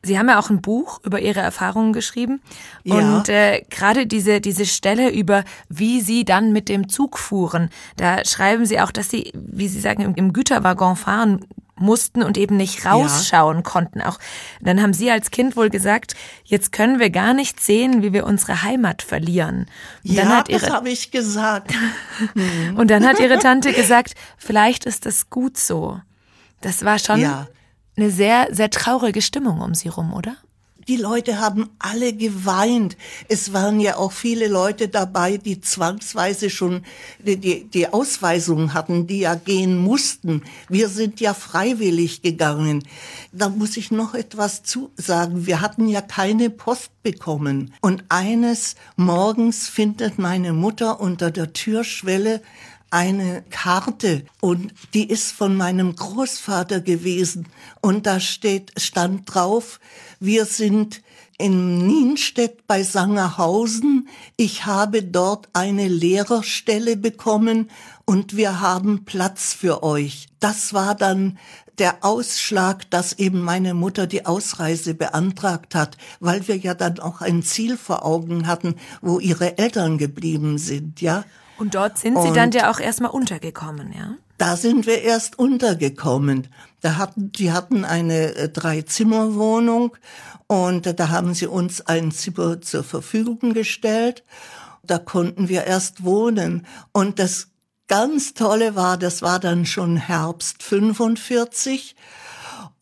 Sie 0.06 0.18
haben 0.18 0.28
ja 0.28 0.38
auch 0.38 0.50
ein 0.50 0.62
Buch 0.62 1.00
über 1.04 1.20
Ihre 1.20 1.40
Erfahrungen 1.40 1.92
geschrieben. 1.92 2.40
Ja. 2.84 2.94
Und 2.94 3.28
äh, 3.28 3.62
gerade 3.68 4.06
diese, 4.06 4.40
diese 4.40 4.64
Stelle 4.64 5.10
über, 5.10 5.44
wie 5.68 6.00
Sie 6.00 6.24
dann 6.24 6.52
mit 6.52 6.68
dem 6.68 6.88
Zug 6.88 7.18
fuhren, 7.18 7.70
da 7.96 8.24
schreiben 8.24 8.64
Sie 8.66 8.80
auch, 8.80 8.90
dass 8.90 9.10
Sie, 9.10 9.32
wie 9.34 9.68
Sie 9.68 9.80
sagen, 9.80 10.02
im, 10.02 10.14
im 10.14 10.32
Güterwaggon 10.32 10.96
fahren 10.96 11.44
mussten 11.78 12.22
und 12.22 12.38
eben 12.38 12.56
nicht 12.56 12.86
rausschauen 12.86 13.56
ja. 13.58 13.62
konnten. 13.62 14.00
Auch 14.00 14.18
dann 14.60 14.80
haben 14.80 14.94
Sie 14.94 15.10
als 15.10 15.30
Kind 15.30 15.56
wohl 15.56 15.68
gesagt, 15.68 16.14
jetzt 16.44 16.72
können 16.72 16.98
wir 16.98 17.10
gar 17.10 17.34
nicht 17.34 17.60
sehen, 17.60 18.02
wie 18.02 18.14
wir 18.14 18.24
unsere 18.24 18.62
Heimat 18.62 19.02
verlieren. 19.02 19.66
Und 20.02 20.12
ja, 20.14 20.44
ihre, 20.48 20.60
das 20.60 20.70
habe 20.70 20.88
ich 20.88 21.10
gesagt. 21.10 21.74
und 22.76 22.90
dann 22.90 23.06
hat 23.06 23.20
Ihre 23.20 23.38
Tante 23.38 23.72
gesagt, 23.72 24.14
vielleicht 24.38 24.86
ist 24.86 25.04
das 25.04 25.28
gut 25.28 25.58
so. 25.58 26.00
Das 26.62 26.84
war 26.84 26.98
schon 26.98 27.20
ja 27.20 27.46
eine 27.96 28.10
sehr, 28.10 28.48
sehr 28.52 28.70
traurige 28.70 29.22
Stimmung 29.22 29.60
um 29.60 29.74
sie 29.74 29.88
rum, 29.88 30.12
oder? 30.12 30.36
Die 30.88 30.96
Leute 30.96 31.40
haben 31.40 31.68
alle 31.80 32.12
geweint. 32.12 32.96
Es 33.28 33.52
waren 33.52 33.80
ja 33.80 33.96
auch 33.96 34.12
viele 34.12 34.46
Leute 34.46 34.86
dabei, 34.86 35.36
die 35.36 35.60
zwangsweise 35.60 36.48
schon 36.48 36.84
die, 37.18 37.64
die, 37.64 37.88
Ausweisung 37.88 38.72
hatten, 38.72 39.08
die 39.08 39.20
ja 39.20 39.34
gehen 39.34 39.78
mussten. 39.78 40.42
Wir 40.68 40.88
sind 40.88 41.18
ja 41.18 41.34
freiwillig 41.34 42.22
gegangen. 42.22 42.84
Da 43.32 43.48
muss 43.48 43.76
ich 43.76 43.90
noch 43.90 44.14
etwas 44.14 44.62
zu 44.62 44.92
sagen. 44.94 45.46
Wir 45.46 45.60
hatten 45.60 45.88
ja 45.88 46.02
keine 46.02 46.50
Post 46.50 46.90
bekommen. 47.02 47.74
Und 47.80 48.04
eines 48.08 48.76
Morgens 48.94 49.66
findet 49.68 50.20
meine 50.20 50.52
Mutter 50.52 51.00
unter 51.00 51.32
der 51.32 51.52
Türschwelle 51.52 52.42
eine 52.90 53.44
Karte 53.50 54.24
und 54.40 54.72
die 54.94 55.08
ist 55.08 55.32
von 55.32 55.56
meinem 55.56 55.96
Großvater 55.96 56.80
gewesen 56.80 57.46
und 57.80 58.06
da 58.06 58.20
steht, 58.20 58.72
stand 58.80 59.22
drauf, 59.32 59.80
wir 60.20 60.44
sind 60.44 61.02
in 61.38 61.86
Nienstedt 61.86 62.66
bei 62.66 62.82
Sangerhausen. 62.82 64.08
Ich 64.36 64.64
habe 64.64 65.02
dort 65.02 65.48
eine 65.52 65.88
Lehrerstelle 65.88 66.96
bekommen 66.96 67.70
und 68.06 68.36
wir 68.36 68.60
haben 68.60 69.04
Platz 69.04 69.52
für 69.52 69.82
euch. 69.82 70.28
Das 70.40 70.72
war 70.72 70.94
dann 70.94 71.38
der 71.78 72.04
Ausschlag, 72.04 72.90
dass 72.90 73.12
eben 73.18 73.42
meine 73.42 73.74
Mutter 73.74 74.06
die 74.06 74.24
Ausreise 74.24 74.94
beantragt 74.94 75.74
hat, 75.74 75.98
weil 76.20 76.48
wir 76.48 76.56
ja 76.56 76.72
dann 76.72 77.00
auch 77.00 77.20
ein 77.20 77.42
Ziel 77.42 77.76
vor 77.76 78.04
Augen 78.04 78.46
hatten, 78.46 78.76
wo 79.02 79.18
ihre 79.18 79.58
Eltern 79.58 79.98
geblieben 79.98 80.56
sind, 80.56 81.00
ja. 81.02 81.24
Und 81.58 81.74
dort 81.74 81.98
sind 81.98 82.20
Sie 82.20 82.28
und 82.28 82.36
dann 82.36 82.50
ja 82.52 82.70
auch 82.70 82.80
erstmal 82.80 83.10
untergekommen, 83.10 83.92
ja? 83.92 84.16
Da 84.38 84.56
sind 84.56 84.86
wir 84.86 85.02
erst 85.02 85.38
untergekommen. 85.38 86.48
Da 86.82 86.96
hatten, 86.96 87.32
die 87.32 87.52
hatten 87.52 87.84
eine 87.84 88.34
äh, 88.34 88.48
Drei-Zimmer-Wohnung 88.50 89.96
und 90.46 90.86
äh, 90.86 90.94
da 90.94 91.08
haben 91.08 91.34
sie 91.34 91.46
uns 91.46 91.80
ein 91.80 92.12
Zimmer 92.12 92.60
zur 92.60 92.84
Verfügung 92.84 93.54
gestellt. 93.54 94.24
Da 94.82 94.98
konnten 94.98 95.48
wir 95.48 95.64
erst 95.64 96.04
wohnen. 96.04 96.66
Und 96.92 97.18
das 97.18 97.48
ganz 97.88 98.34
Tolle 98.34 98.76
war, 98.76 98.98
das 98.98 99.22
war 99.22 99.40
dann 99.40 99.64
schon 99.64 99.96
Herbst 99.96 100.62
45. 100.62 101.96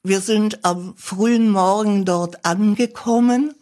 Wir 0.03 0.21
sind 0.21 0.65
am 0.65 0.95
frühen 0.97 1.51
Morgen 1.51 2.05
dort 2.05 2.45
angekommen 2.45 3.55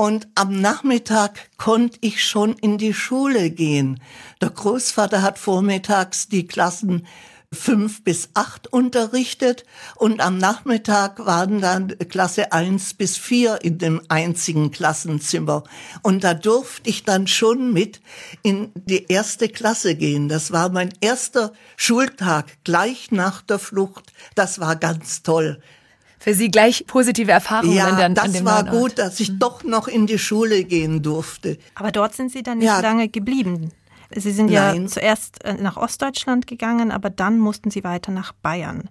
und 0.00 0.28
am 0.34 0.58
Nachmittag 0.62 1.50
konnte 1.58 1.98
ich 2.00 2.24
schon 2.24 2.54
in 2.54 2.78
die 2.78 2.94
Schule 2.94 3.50
gehen. 3.50 4.00
Der 4.40 4.48
Großvater 4.48 5.20
hat 5.20 5.38
vormittags 5.38 6.26
die 6.26 6.46
Klassen 6.46 7.06
fünf 7.52 8.02
bis 8.02 8.30
acht 8.32 8.72
unterrichtet 8.72 9.66
und 9.96 10.22
am 10.22 10.38
Nachmittag 10.38 11.26
waren 11.26 11.60
dann 11.60 11.98
Klasse 12.08 12.50
eins 12.50 12.94
bis 12.94 13.18
vier 13.18 13.58
in 13.60 13.76
dem 13.76 14.00
einzigen 14.08 14.70
Klassenzimmer. 14.70 15.64
Und 16.00 16.24
da 16.24 16.32
durfte 16.32 16.88
ich 16.88 17.04
dann 17.04 17.26
schon 17.26 17.70
mit 17.70 18.00
in 18.42 18.72
die 18.74 19.04
erste 19.06 19.50
Klasse 19.50 19.96
gehen. 19.96 20.30
Das 20.30 20.50
war 20.50 20.70
mein 20.70 20.94
erster 21.02 21.52
Schultag 21.76 22.46
gleich 22.64 23.10
nach 23.10 23.42
der 23.42 23.58
Flucht. 23.58 24.14
Das 24.34 24.60
war 24.60 24.76
ganz 24.76 25.22
toll 25.22 25.60
für 26.20 26.34
Sie 26.34 26.50
gleich 26.50 26.84
positive 26.86 27.32
Erfahrungen 27.32 27.74
ja, 27.74 27.86
an, 27.86 28.14
das 28.14 28.26
an 28.26 28.32
dem 28.34 28.44
war 28.44 28.64
gut, 28.64 28.98
dass 28.98 29.18
ich 29.20 29.32
mhm. 29.32 29.38
doch 29.38 29.64
noch 29.64 29.88
in 29.88 30.06
die 30.06 30.18
Schule 30.18 30.64
gehen 30.64 31.02
durfte. 31.02 31.58
Aber 31.74 31.90
dort 31.90 32.14
sind 32.14 32.30
Sie 32.30 32.42
dann 32.42 32.58
nicht 32.58 32.66
ja. 32.66 32.80
lange 32.80 33.08
geblieben. 33.08 33.72
Sie 34.14 34.30
sind 34.30 34.50
Nein. 34.50 34.82
ja 34.82 34.86
zuerst 34.86 35.42
äh, 35.44 35.54
nach 35.54 35.78
Ostdeutschland 35.78 36.46
gegangen, 36.46 36.90
aber 36.92 37.08
dann 37.08 37.38
mussten 37.38 37.70
Sie 37.70 37.84
weiter 37.84 38.12
nach 38.12 38.32
Bayern. 38.32 38.90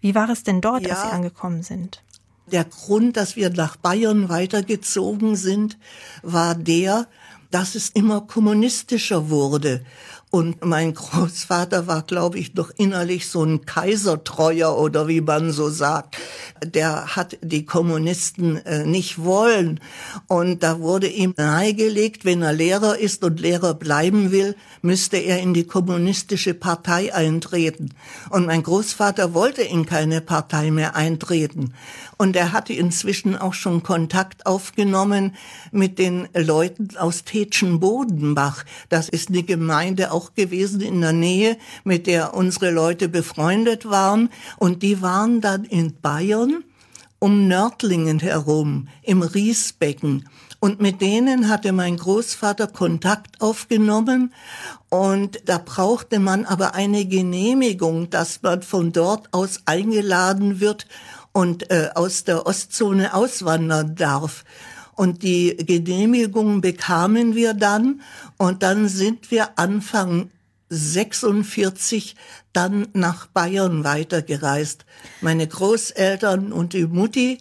Wie 0.00 0.14
war 0.14 0.30
es 0.30 0.44
denn 0.44 0.60
dort, 0.60 0.86
ja. 0.86 0.94
als 0.94 1.02
Sie 1.02 1.08
angekommen 1.08 1.62
sind? 1.64 2.02
Der 2.46 2.64
Grund, 2.64 3.16
dass 3.16 3.34
wir 3.34 3.50
nach 3.50 3.76
Bayern 3.76 4.28
weitergezogen 4.28 5.34
sind, 5.34 5.76
war 6.22 6.54
der, 6.54 7.08
dass 7.50 7.74
es 7.74 7.88
immer 7.90 8.20
kommunistischer 8.20 9.30
wurde. 9.30 9.84
Und 10.30 10.62
mein 10.62 10.92
Großvater 10.92 11.86
war, 11.86 12.02
glaube 12.02 12.38
ich, 12.38 12.52
doch 12.52 12.70
innerlich 12.76 13.28
so 13.28 13.42
ein 13.42 13.64
Kaisertreuer 13.64 14.76
oder 14.76 15.08
wie 15.08 15.22
man 15.22 15.52
so 15.52 15.70
sagt. 15.70 16.18
Der 16.62 17.16
hat 17.16 17.38
die 17.40 17.64
Kommunisten 17.64 18.58
äh, 18.66 18.84
nicht 18.84 19.24
wollen. 19.24 19.80
Und 20.26 20.62
da 20.62 20.80
wurde 20.80 21.08
ihm 21.08 21.32
nahegelegt, 21.36 22.26
wenn 22.26 22.42
er 22.42 22.52
Lehrer 22.52 22.98
ist 22.98 23.24
und 23.24 23.40
Lehrer 23.40 23.72
bleiben 23.72 24.30
will, 24.30 24.54
müsste 24.82 25.16
er 25.16 25.40
in 25.40 25.54
die 25.54 25.64
kommunistische 25.64 26.52
Partei 26.52 27.14
eintreten. 27.14 27.94
Und 28.28 28.44
mein 28.44 28.62
Großvater 28.62 29.32
wollte 29.32 29.62
in 29.62 29.86
keine 29.86 30.20
Partei 30.20 30.70
mehr 30.70 30.94
eintreten. 30.94 31.72
Und 32.18 32.34
er 32.36 32.52
hatte 32.52 32.72
inzwischen 32.72 33.36
auch 33.36 33.54
schon 33.54 33.82
Kontakt 33.82 34.44
aufgenommen 34.44 35.36
mit 35.70 35.98
den 35.98 36.28
Leuten 36.34 36.96
aus 36.98 37.24
Tetschen-Bodenbach. 37.24 38.64
Das 38.88 39.08
ist 39.08 39.28
eine 39.28 39.44
Gemeinde 39.44 40.10
auch 40.10 40.34
gewesen 40.34 40.80
in 40.80 41.00
der 41.00 41.12
Nähe, 41.12 41.56
mit 41.84 42.08
der 42.08 42.34
unsere 42.34 42.72
Leute 42.72 43.08
befreundet 43.08 43.88
waren. 43.88 44.30
Und 44.56 44.82
die 44.82 45.00
waren 45.00 45.40
dann 45.40 45.64
in 45.64 45.94
Bayern 46.02 46.64
um 47.20 47.48
Nördlingen 47.48 48.20
herum, 48.20 48.88
im 49.02 49.22
Riesbecken. 49.22 50.28
Und 50.60 50.80
mit 50.80 51.00
denen 51.00 51.48
hatte 51.48 51.72
mein 51.72 51.96
Großvater 51.96 52.66
Kontakt 52.66 53.40
aufgenommen 53.40 54.32
und 54.88 55.40
da 55.44 55.58
brauchte 55.58 56.18
man 56.18 56.46
aber 56.46 56.74
eine 56.74 57.04
Genehmigung, 57.04 58.10
dass 58.10 58.42
man 58.42 58.62
von 58.62 58.90
dort 58.92 59.32
aus 59.32 59.60
eingeladen 59.66 60.58
wird 60.58 60.86
und 61.38 61.70
äh, 61.70 61.90
aus 61.94 62.24
der 62.24 62.46
Ostzone 62.46 63.14
auswandern 63.14 63.94
darf. 63.94 64.44
Und 64.96 65.22
die 65.22 65.56
Genehmigung 65.56 66.60
bekamen 66.60 67.36
wir 67.36 67.54
dann 67.54 68.00
und 68.38 68.64
dann 68.64 68.88
sind 68.88 69.30
wir 69.30 69.56
Anfang 69.56 70.32
46 70.70 72.16
dann 72.52 72.88
nach 72.92 73.28
Bayern 73.28 73.84
weitergereist. 73.84 74.84
Meine 75.20 75.46
Großeltern 75.46 76.52
und 76.52 76.72
die 76.72 76.86
Mutti. 76.86 77.38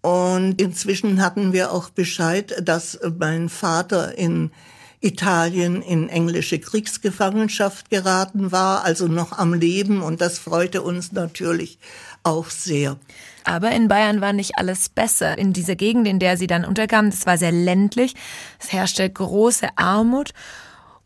Und 0.00 0.60
inzwischen 0.60 1.20
hatten 1.20 1.52
wir 1.52 1.72
auch 1.72 1.90
Bescheid, 1.90 2.54
dass 2.62 3.00
mein 3.18 3.48
Vater 3.48 4.16
in 4.16 4.52
Italien 5.00 5.82
in 5.82 6.08
englische 6.08 6.60
Kriegsgefangenschaft 6.60 7.90
geraten 7.90 8.52
war, 8.52 8.84
also 8.84 9.08
noch 9.08 9.32
am 9.32 9.54
Leben. 9.54 10.02
Und 10.02 10.20
das 10.20 10.38
freute 10.38 10.82
uns 10.82 11.10
natürlich 11.10 11.80
auch 12.24 12.46
sehr. 12.46 12.96
Aber 13.44 13.70
in 13.70 13.88
Bayern 13.88 14.20
war 14.20 14.32
nicht 14.32 14.58
alles 14.58 14.88
besser. 14.88 15.38
In 15.38 15.52
dieser 15.52 15.76
Gegend, 15.76 16.08
in 16.08 16.18
der 16.18 16.36
sie 16.36 16.46
dann 16.46 16.64
unterkamen, 16.64 17.10
das 17.10 17.26
war 17.26 17.38
sehr 17.38 17.52
ländlich. 17.52 18.14
Es 18.58 18.72
herrschte 18.72 19.08
große 19.08 19.68
Armut. 19.76 20.30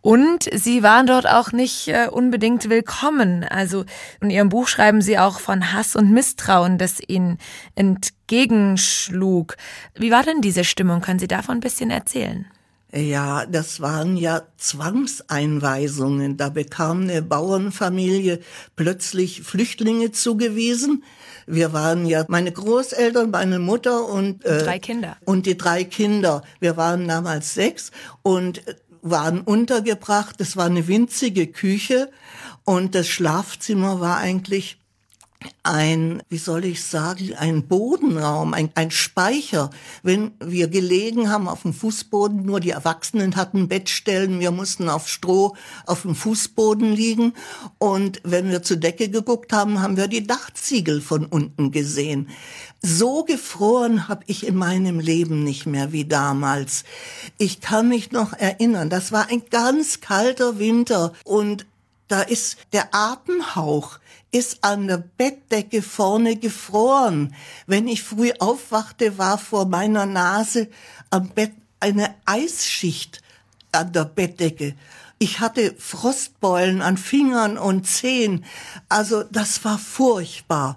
Und 0.00 0.48
sie 0.54 0.84
waren 0.84 1.08
dort 1.08 1.28
auch 1.28 1.50
nicht 1.50 1.88
äh, 1.88 2.06
unbedingt 2.08 2.70
willkommen. 2.70 3.42
Also 3.44 3.84
in 4.20 4.30
ihrem 4.30 4.48
Buch 4.48 4.68
schreiben 4.68 5.02
sie 5.02 5.18
auch 5.18 5.40
von 5.40 5.72
Hass 5.72 5.96
und 5.96 6.12
Misstrauen, 6.12 6.78
das 6.78 7.00
ihnen 7.06 7.38
entgegenschlug. 7.74 9.56
Wie 9.94 10.12
war 10.12 10.22
denn 10.22 10.40
diese 10.40 10.62
Stimmung? 10.62 11.00
Können 11.00 11.18
Sie 11.18 11.26
davon 11.26 11.56
ein 11.56 11.60
bisschen 11.60 11.90
erzählen? 11.90 12.46
Ja, 12.94 13.44
das 13.44 13.80
waren 13.80 14.16
ja 14.16 14.42
Zwangseinweisungen. 14.56 16.38
Da 16.38 16.48
bekam 16.48 17.02
eine 17.02 17.20
Bauernfamilie 17.20 18.40
plötzlich 18.76 19.42
Flüchtlinge 19.42 20.10
zugewiesen. 20.12 21.04
Wir 21.46 21.74
waren 21.74 22.06
ja 22.06 22.24
meine 22.28 22.50
Großeltern, 22.50 23.30
meine 23.30 23.58
Mutter 23.58 24.08
und 24.08 24.44
äh, 24.44 24.64
drei 24.64 24.78
Kinder 24.78 25.16
und 25.26 25.44
die 25.44 25.58
drei 25.58 25.84
Kinder. 25.84 26.42
Wir 26.60 26.76
waren 26.78 27.06
damals 27.06 27.54
sechs 27.54 27.90
und 28.22 28.62
waren 29.02 29.42
untergebracht. 29.42 30.40
Es 30.40 30.56
war 30.56 30.66
eine 30.66 30.88
winzige 30.88 31.46
Küche 31.46 32.10
und 32.64 32.94
das 32.94 33.06
Schlafzimmer 33.06 34.00
war 34.00 34.16
eigentlich 34.16 34.78
ein, 35.62 36.22
wie 36.28 36.38
soll 36.38 36.64
ich 36.64 36.82
sagen, 36.82 37.34
ein 37.34 37.68
Bodenraum, 37.68 38.54
ein, 38.54 38.70
ein 38.74 38.90
Speicher. 38.90 39.70
Wenn 40.02 40.32
wir 40.40 40.68
gelegen 40.68 41.30
haben 41.30 41.48
auf 41.48 41.62
dem 41.62 41.72
Fußboden, 41.72 42.44
nur 42.44 42.60
die 42.60 42.70
Erwachsenen 42.70 43.36
hatten 43.36 43.68
Bettstellen, 43.68 44.40
wir 44.40 44.50
mussten 44.50 44.88
auf 44.88 45.08
Stroh 45.08 45.54
auf 45.86 46.02
dem 46.02 46.14
Fußboden 46.14 46.92
liegen. 46.92 47.34
Und 47.78 48.20
wenn 48.24 48.50
wir 48.50 48.62
zur 48.62 48.78
Decke 48.78 49.08
geguckt 49.08 49.52
haben, 49.52 49.80
haben 49.80 49.96
wir 49.96 50.08
die 50.08 50.26
Dachziegel 50.26 51.00
von 51.00 51.26
unten 51.26 51.70
gesehen. 51.70 52.28
So 52.80 53.24
gefroren 53.24 54.08
habe 54.08 54.24
ich 54.26 54.46
in 54.46 54.56
meinem 54.56 55.00
Leben 55.00 55.44
nicht 55.44 55.66
mehr 55.66 55.92
wie 55.92 56.04
damals. 56.04 56.84
Ich 57.36 57.60
kann 57.60 57.88
mich 57.88 58.12
noch 58.12 58.32
erinnern, 58.32 58.88
das 58.88 59.12
war 59.12 59.28
ein 59.28 59.42
ganz 59.50 60.00
kalter 60.00 60.58
Winter 60.58 61.12
und 61.24 61.66
da 62.08 62.22
ist 62.22 62.56
der 62.72 62.94
Atemhauch 62.94 63.98
ist 64.30 64.62
an 64.62 64.86
der 64.86 64.98
Bettdecke 64.98 65.82
vorne 65.82 66.36
gefroren. 66.36 67.34
Wenn 67.66 67.88
ich 67.88 68.02
früh 68.02 68.32
aufwachte, 68.38 69.18
war 69.18 69.38
vor 69.38 69.66
meiner 69.66 70.06
Nase 70.06 70.68
am 71.10 71.28
Bett 71.28 71.52
eine 71.80 72.14
Eisschicht 72.26 73.22
an 73.72 73.92
der 73.92 74.04
Bettdecke. 74.04 74.74
Ich 75.18 75.40
hatte 75.40 75.74
Frostbeulen 75.78 76.82
an 76.82 76.96
Fingern 76.96 77.58
und 77.58 77.86
Zehen. 77.86 78.44
Also 78.88 79.24
das 79.24 79.64
war 79.64 79.78
furchtbar. 79.78 80.76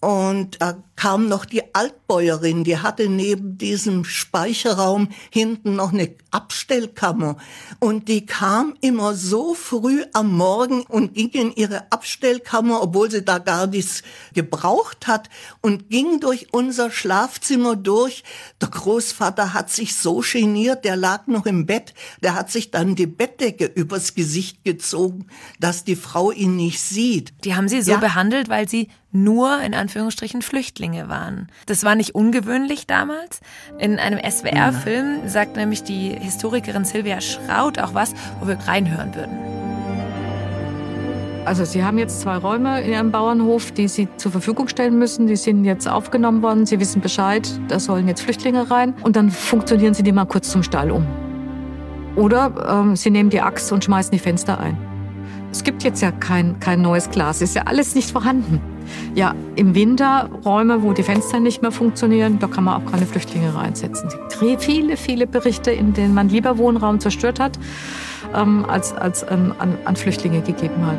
Und 0.00 0.60
da 0.60 0.82
kam 1.00 1.28
noch 1.28 1.46
die 1.46 1.74
Altbäuerin, 1.74 2.62
die 2.62 2.76
hatte 2.76 3.08
neben 3.08 3.56
diesem 3.56 4.04
Speicherraum 4.04 5.08
hinten 5.30 5.74
noch 5.74 5.94
eine 5.94 6.14
Abstellkammer. 6.30 7.38
Und 7.78 8.08
die 8.08 8.26
kam 8.26 8.74
immer 8.82 9.14
so 9.14 9.54
früh 9.54 10.04
am 10.12 10.36
Morgen 10.36 10.82
und 10.82 11.14
ging 11.14 11.30
in 11.30 11.52
ihre 11.52 11.90
Abstellkammer, 11.90 12.82
obwohl 12.82 13.10
sie 13.10 13.24
da 13.24 13.38
gar 13.38 13.66
nichts 13.66 14.02
gebraucht 14.34 15.06
hat, 15.06 15.30
und 15.62 15.88
ging 15.88 16.20
durch 16.20 16.48
unser 16.52 16.90
Schlafzimmer 16.90 17.76
durch. 17.76 18.22
Der 18.60 18.68
Großvater 18.68 19.54
hat 19.54 19.70
sich 19.70 19.96
so 19.96 20.20
geniert, 20.20 20.84
der 20.84 20.96
lag 20.96 21.28
noch 21.28 21.46
im 21.46 21.64
Bett, 21.64 21.94
der 22.22 22.34
hat 22.34 22.50
sich 22.50 22.72
dann 22.72 22.94
die 22.94 23.06
Bettdecke 23.06 23.64
übers 23.64 24.14
Gesicht 24.14 24.64
gezogen, 24.64 25.28
dass 25.58 25.82
die 25.82 25.96
Frau 25.96 26.30
ihn 26.30 26.56
nicht 26.56 26.82
sieht. 26.82 27.32
Die 27.44 27.54
haben 27.54 27.68
sie 27.70 27.80
so 27.80 27.92
ja. 27.92 27.96
behandelt, 27.96 28.50
weil 28.50 28.68
sie 28.68 28.88
nur 29.12 29.60
in 29.60 29.74
Anführungsstrichen 29.74 30.42
Flüchtlinge 30.42 30.89
waren. 31.08 31.48
Das 31.66 31.84
war 31.84 31.94
nicht 31.94 32.14
ungewöhnlich 32.14 32.86
damals. 32.86 33.40
In 33.78 33.98
einem 33.98 34.18
SWR-Film 34.18 35.28
sagt 35.28 35.56
nämlich 35.56 35.82
die 35.82 36.10
Historikerin 36.10 36.84
Silvia 36.84 37.20
Schraut 37.20 37.78
auch 37.78 37.94
was, 37.94 38.14
wo 38.40 38.48
wir 38.48 38.58
reinhören 38.66 39.14
würden. 39.14 39.38
Also 41.44 41.64
Sie 41.64 41.82
haben 41.82 41.98
jetzt 41.98 42.20
zwei 42.20 42.36
Räume 42.36 42.82
in 42.82 42.92
Ihrem 42.92 43.10
Bauernhof, 43.10 43.72
die 43.72 43.88
Sie 43.88 44.08
zur 44.18 44.30
Verfügung 44.30 44.68
stellen 44.68 44.98
müssen. 44.98 45.26
Die 45.26 45.36
sind 45.36 45.64
jetzt 45.64 45.88
aufgenommen 45.88 46.42
worden. 46.42 46.66
Sie 46.66 46.78
wissen 46.78 47.00
Bescheid, 47.00 47.48
da 47.68 47.80
sollen 47.80 48.06
jetzt 48.08 48.22
Flüchtlinge 48.22 48.70
rein. 48.70 48.94
Und 49.02 49.16
dann 49.16 49.30
funktionieren 49.30 49.94
Sie 49.94 50.02
die 50.02 50.12
mal 50.12 50.26
kurz 50.26 50.50
zum 50.50 50.62
Stall 50.62 50.90
um. 50.90 51.06
Oder 52.16 52.52
ähm, 52.68 52.96
Sie 52.96 53.10
nehmen 53.10 53.30
die 53.30 53.40
Axt 53.40 53.72
und 53.72 53.84
schmeißen 53.84 54.12
die 54.12 54.18
Fenster 54.18 54.58
ein. 54.58 54.89
Es 55.52 55.64
gibt 55.64 55.82
jetzt 55.82 56.00
ja 56.00 56.12
kein, 56.12 56.60
kein 56.60 56.80
neues 56.80 57.10
Glas, 57.10 57.42
ist 57.42 57.56
ja 57.56 57.62
alles 57.66 57.94
nicht 57.94 58.10
vorhanden. 58.10 58.60
Ja, 59.14 59.34
im 59.56 59.74
Winter 59.74 60.30
Räume, 60.44 60.82
wo 60.82 60.92
die 60.92 61.02
Fenster 61.02 61.40
nicht 61.40 61.60
mehr 61.60 61.72
funktionieren, 61.72 62.38
da 62.38 62.46
kann 62.46 62.64
man 62.64 62.80
auch 62.80 62.90
keine 62.90 63.04
Flüchtlinge 63.04 63.54
reinsetzen. 63.54 64.08
Viele, 64.58 64.96
viele 64.96 65.26
Berichte, 65.26 65.72
in 65.72 65.92
denen 65.92 66.14
man 66.14 66.28
lieber 66.28 66.56
Wohnraum 66.58 67.00
zerstört 67.00 67.40
hat, 67.40 67.58
ähm, 68.34 68.64
als, 68.68 68.92
als 68.92 69.24
ähm, 69.28 69.54
an, 69.58 69.76
an 69.84 69.96
Flüchtlinge 69.96 70.40
gegeben 70.40 70.86
hat. 70.86 70.98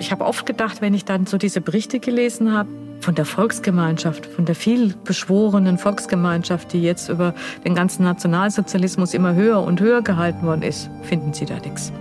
Ich 0.00 0.10
habe 0.10 0.24
oft 0.24 0.44
gedacht, 0.44 0.80
wenn 0.80 0.92
ich 0.92 1.04
dann 1.04 1.26
so 1.26 1.38
diese 1.38 1.60
Berichte 1.60 2.00
gelesen 2.00 2.52
habe, 2.52 2.68
von 3.02 3.16
der 3.16 3.24
Volksgemeinschaft, 3.24 4.26
von 4.26 4.44
der 4.44 4.54
vielbeschworenen 4.54 5.76
Volksgemeinschaft, 5.76 6.72
die 6.72 6.82
jetzt 6.82 7.08
über 7.08 7.34
den 7.64 7.74
ganzen 7.74 8.04
Nationalsozialismus 8.04 9.12
immer 9.12 9.34
höher 9.34 9.60
und 9.60 9.80
höher 9.80 10.02
gehalten 10.02 10.46
worden 10.46 10.62
ist, 10.62 10.88
finden 11.02 11.34
Sie 11.34 11.44
da 11.44 11.58
nichts. 11.58 11.92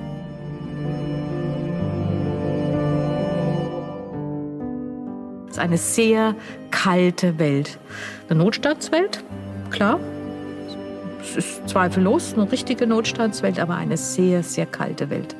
Es 5.48 5.58
ist 5.58 5.60
eine 5.60 5.78
sehr 5.78 6.36
kalte 6.70 7.40
Welt. 7.40 7.80
Eine 8.30 8.44
Notstandswelt, 8.44 9.24
klar. 9.72 10.00
Es 11.20 11.36
ist 11.36 11.68
zweifellos 11.68 12.34
eine 12.34 12.52
richtige 12.52 12.86
Notstandswelt, 12.86 13.60
aber 13.60 13.76
eine 13.76 13.98
sehr, 13.98 14.44
sehr 14.44 14.68
kalte 14.68 15.10
Welt. 15.10 15.36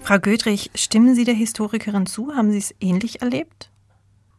Frau 0.00 0.18
Gödrich, 0.18 0.70
stimmen 0.74 1.14
Sie 1.14 1.24
der 1.24 1.34
Historikerin 1.34 2.06
zu? 2.06 2.34
Haben 2.34 2.50
Sie 2.50 2.58
es 2.58 2.74
ähnlich 2.80 3.22
erlebt? 3.22 3.71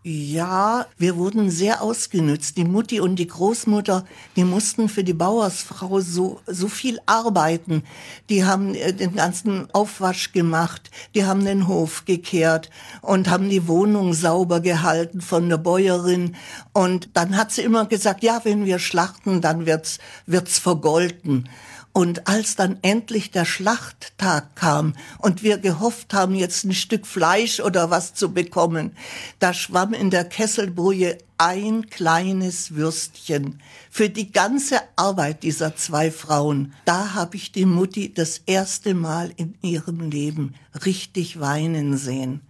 Ja, 0.05 0.85
wir 0.97 1.15
wurden 1.15 1.49
sehr 1.49 1.81
ausgenützt. 1.81 2.57
Die 2.57 2.65
Mutti 2.65 2.99
und 2.99 3.15
die 3.15 3.27
Großmutter, 3.27 4.03
die 4.35 4.43
mussten 4.43 4.89
für 4.89 5.05
die 5.05 5.13
Bauersfrau 5.13 6.01
so, 6.01 6.41
so 6.45 6.67
viel 6.67 6.99
arbeiten. 7.05 7.83
Die 8.29 8.43
haben 8.43 8.75
äh, 8.75 8.91
den 8.91 9.15
ganzen 9.15 9.73
Aufwasch 9.73 10.33
gemacht, 10.33 10.91
die 11.15 11.23
haben 11.23 11.45
den 11.45 11.69
Hof 11.69 12.03
gekehrt 12.03 12.69
und 13.01 13.29
haben 13.29 13.47
die 13.47 13.65
Wohnung 13.69 14.13
sauber 14.13 14.59
gehalten 14.59 15.21
von 15.21 15.47
der 15.47 15.57
Bäuerin. 15.57 16.35
Und 16.73 17.11
dann 17.13 17.37
hat 17.37 17.53
sie 17.53 17.61
immer 17.61 17.85
gesagt, 17.85 18.23
ja, 18.23 18.41
wenn 18.43 18.65
wir 18.65 18.79
schlachten, 18.79 19.39
dann 19.39 19.65
wird's, 19.65 19.99
wird's 20.25 20.59
vergolten. 20.59 21.47
Und 21.95 22.27
als 22.27 22.55
dann 22.55 22.79
endlich 22.81 23.29
der 23.29 23.45
Schlachttag 23.45 24.55
kam 24.55 24.95
und 25.19 25.43
wir 25.43 25.59
gehofft 25.59 26.15
haben, 26.15 26.33
jetzt 26.33 26.65
ein 26.65 26.73
Stück 26.73 27.05
Fleisch 27.05 27.59
oder 27.59 27.91
was 27.91 28.15
zu 28.15 28.33
bekommen, 28.33 28.97
da 29.37 29.53
schwamm 29.53 29.93
in 29.93 30.09
der 30.09 30.25
Kesselbruje 30.25 31.19
ein 31.37 31.87
kleines 31.91 32.73
Würstchen 32.73 33.61
für 33.91 34.09
die 34.09 34.31
ganze 34.31 34.81
Arbeit 34.95 35.43
dieser 35.43 35.75
zwei 35.75 36.09
Frauen. 36.09 36.73
Da 36.85 37.13
habe 37.13 37.35
ich 37.35 37.51
die 37.51 37.65
Mutti 37.65 38.11
das 38.11 38.39
erste 38.47 38.95
Mal 38.95 39.31
in 39.35 39.53
ihrem 39.61 40.09
Leben 40.09 40.55
richtig 40.85 41.39
weinen 41.39 41.95
sehen. 41.95 42.41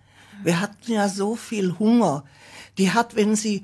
Wir 0.43 0.61
hatten 0.61 0.93
ja 0.93 1.09
so 1.09 1.35
viel 1.35 1.77
Hunger. 1.79 2.23
Die 2.77 2.91
hat, 2.91 3.15
wenn 3.15 3.35
sie 3.35 3.63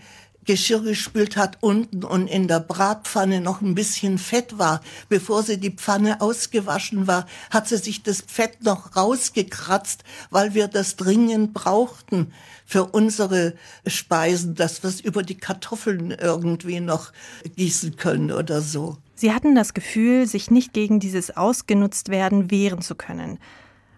Geschirr 0.50 0.82
gespült 0.82 1.38
hat 1.38 1.60
unten 1.62 2.04
und 2.04 2.26
in 2.26 2.48
der 2.48 2.60
Bratpfanne 2.60 3.40
noch 3.40 3.62
ein 3.62 3.76
bisschen 3.76 4.18
Fett 4.18 4.58
war, 4.58 4.82
bevor 5.08 5.44
sie 5.44 5.60
die 5.60 5.70
Pfanne 5.70 6.22
ausgewaschen 6.22 7.06
war, 7.06 7.28
hat 7.52 7.68
sie 7.68 7.78
sich 7.78 8.02
das 8.02 8.24
Fett 8.26 8.64
noch 8.64 8.96
rausgekratzt, 8.96 10.04
weil 10.32 10.56
wir 10.56 10.68
das 10.68 10.96
dringend 10.96 11.54
brauchten 11.54 12.34
für 12.66 12.86
unsere 12.86 13.54
Speisen, 13.86 14.56
dass 14.56 14.82
wir 14.82 14.90
es 14.90 15.02
über 15.02 15.22
die 15.22 15.38
Kartoffeln 15.38 16.10
irgendwie 16.10 16.80
noch 16.80 17.12
gießen 17.56 17.96
können 17.98 18.32
oder 18.32 18.62
so. 18.62 18.98
Sie 19.14 19.32
hatten 19.32 19.54
das 19.54 19.76
Gefühl, 19.76 20.26
sich 20.26 20.50
nicht 20.50 20.74
gegen 20.74 21.00
dieses 21.00 21.38
Ausgenutztwerden 21.38 22.50
wehren 22.50 22.82
zu 22.82 22.96
können. 22.96 23.38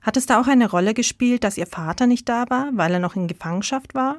Hat 0.01 0.17
es 0.17 0.25
da 0.25 0.41
auch 0.41 0.47
eine 0.47 0.69
Rolle 0.69 0.93
gespielt, 0.93 1.45
dass 1.45 1.57
Ihr 1.57 1.67
Vater 1.67 2.07
nicht 2.07 2.27
da 2.27 2.43
war, 2.49 2.71
weil 2.73 2.91
er 2.91 2.99
noch 2.99 3.15
in 3.15 3.27
Gefangenschaft 3.27 3.95
war? 3.95 4.17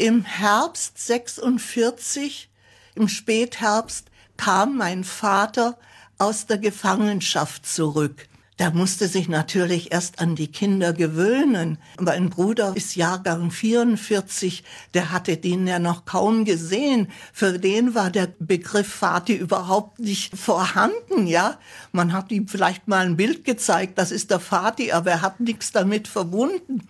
Im 0.00 0.24
Herbst 0.24 0.96
46, 0.96 2.48
im 2.94 3.06
Spätherbst, 3.06 4.06
kam 4.38 4.78
mein 4.78 5.04
Vater 5.04 5.76
aus 6.16 6.46
der 6.46 6.56
Gefangenschaft 6.56 7.66
zurück. 7.66 8.26
Der 8.60 8.72
musste 8.72 9.08
sich 9.08 9.26
natürlich 9.26 9.90
erst 9.90 10.20
an 10.20 10.36
die 10.36 10.48
Kinder 10.52 10.92
gewöhnen. 10.92 11.78
Mein 11.98 12.28
Bruder 12.28 12.76
ist 12.76 12.94
Jahrgang 12.94 13.50
44, 13.50 14.64
der 14.92 15.10
hatte 15.10 15.38
den 15.38 15.66
ja 15.66 15.78
noch 15.78 16.04
kaum 16.04 16.44
gesehen. 16.44 17.08
Für 17.32 17.58
den 17.58 17.94
war 17.94 18.10
der 18.10 18.28
Begriff 18.38 19.00
Vati 19.00 19.32
überhaupt 19.32 19.98
nicht 19.98 20.36
vorhanden, 20.36 21.26
ja. 21.26 21.58
Man 21.92 22.12
hat 22.12 22.30
ihm 22.32 22.48
vielleicht 22.48 22.86
mal 22.86 23.06
ein 23.06 23.16
Bild 23.16 23.46
gezeigt, 23.46 23.96
das 23.96 24.10
ist 24.10 24.30
der 24.30 24.40
Vati, 24.40 24.92
aber 24.92 25.10
er 25.10 25.22
hat 25.22 25.40
nichts 25.40 25.72
damit 25.72 26.06
verbunden. 26.06 26.86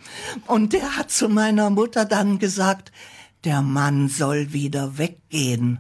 Und 0.49 0.73
der 0.73 0.97
hat 0.97 1.13
zu 1.13 1.29
meiner 1.29 1.71
Mutter 1.71 2.05
dann 2.05 2.41
gesagt, 2.41 2.91
der 3.45 3.63
Mann 3.63 4.09
soll 4.09 4.53
wieder 4.53 4.99
weggehen. 4.99 5.79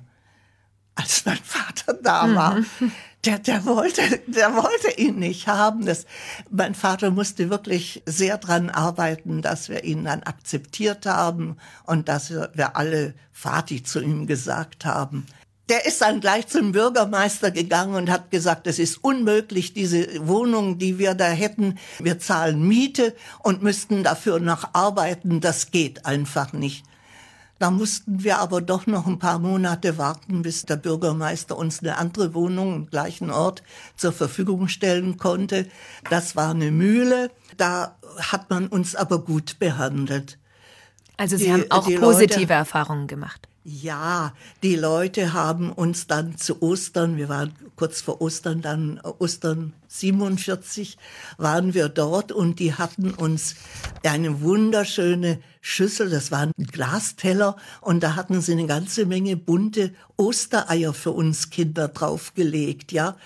Als 0.94 1.26
mein 1.26 1.38
Vater 1.42 1.94
da 1.94 2.32
war. 2.32 2.54
Mhm 2.54 2.92
der, 3.24 3.38
der 3.38 3.64
wollte, 3.66 4.02
der 4.26 4.54
wollte 4.54 4.98
ihn 4.98 5.18
nicht 5.18 5.46
haben. 5.46 5.84
Das, 5.84 6.06
mein 6.50 6.74
Vater 6.74 7.10
musste 7.10 7.50
wirklich 7.50 8.02
sehr 8.06 8.38
dran 8.38 8.70
arbeiten, 8.70 9.42
dass 9.42 9.68
wir 9.68 9.84
ihn 9.84 10.04
dann 10.04 10.22
akzeptiert 10.22 11.06
haben 11.06 11.56
und 11.84 12.08
dass 12.08 12.30
wir, 12.30 12.76
alle 12.76 13.14
Vati 13.32 13.82
zu 13.82 14.00
ihm 14.00 14.26
gesagt 14.26 14.84
haben. 14.84 15.26
Der 15.68 15.86
ist 15.86 16.00
dann 16.00 16.20
gleich 16.20 16.48
zum 16.48 16.72
Bürgermeister 16.72 17.50
gegangen 17.50 17.94
und 17.94 18.10
hat 18.10 18.30
gesagt, 18.30 18.66
es 18.66 18.78
ist 18.78 19.04
unmöglich, 19.04 19.72
diese 19.72 20.26
Wohnung, 20.26 20.78
die 20.78 20.98
wir 20.98 21.14
da 21.14 21.28
hätten, 21.28 21.78
wir 22.00 22.18
zahlen 22.18 22.66
Miete 22.66 23.14
und 23.40 23.62
müssten 23.62 24.02
dafür 24.02 24.40
noch 24.40 24.74
arbeiten, 24.74 25.40
das 25.40 25.70
geht 25.70 26.06
einfach 26.06 26.52
nicht. 26.52 26.84
Da 27.60 27.70
mussten 27.70 28.24
wir 28.24 28.38
aber 28.38 28.62
doch 28.62 28.86
noch 28.86 29.06
ein 29.06 29.18
paar 29.18 29.38
Monate 29.38 29.98
warten, 29.98 30.40
bis 30.40 30.64
der 30.64 30.76
Bürgermeister 30.76 31.58
uns 31.58 31.80
eine 31.80 31.98
andere 31.98 32.32
Wohnung 32.32 32.74
im 32.74 32.86
gleichen 32.86 33.30
Ort 33.30 33.62
zur 33.96 34.12
Verfügung 34.12 34.66
stellen 34.68 35.18
konnte. 35.18 35.66
Das 36.08 36.36
war 36.36 36.52
eine 36.52 36.70
Mühle. 36.70 37.30
Da 37.58 37.98
hat 38.16 38.48
man 38.48 38.66
uns 38.66 38.96
aber 38.96 39.22
gut 39.22 39.58
behandelt. 39.58 40.38
Also 41.18 41.36
Sie 41.36 41.44
die, 41.44 41.52
haben 41.52 41.66
auch 41.68 41.84
positive 41.84 42.40
Leute, 42.40 42.52
Erfahrungen 42.54 43.06
gemacht. 43.06 43.46
Ja, 43.62 44.32
die 44.62 44.74
Leute 44.74 45.34
haben 45.34 45.70
uns 45.70 46.06
dann 46.06 46.38
zu 46.38 46.62
Ostern, 46.62 47.18
wir 47.18 47.28
waren 47.28 47.54
kurz 47.76 48.00
vor 48.00 48.22
Ostern, 48.22 48.62
dann 48.62 48.98
Ostern 49.18 49.74
47, 49.86 50.96
waren 51.36 51.74
wir 51.74 51.90
dort 51.90 52.32
und 52.32 52.58
die 52.58 52.72
hatten 52.72 53.10
uns 53.10 53.56
eine 54.02 54.40
wunderschöne 54.40 55.40
Schüssel, 55.60 56.08
das 56.08 56.30
war 56.30 56.40
ein 56.46 56.52
Glasteller 56.56 57.56
und 57.82 58.02
da 58.02 58.16
hatten 58.16 58.40
sie 58.40 58.52
eine 58.52 58.66
ganze 58.66 59.04
Menge 59.04 59.36
bunte 59.36 59.92
Ostereier 60.16 60.94
für 60.94 61.10
uns 61.10 61.50
Kinder 61.50 61.88
draufgelegt, 61.88 62.92
ja. 62.92 63.16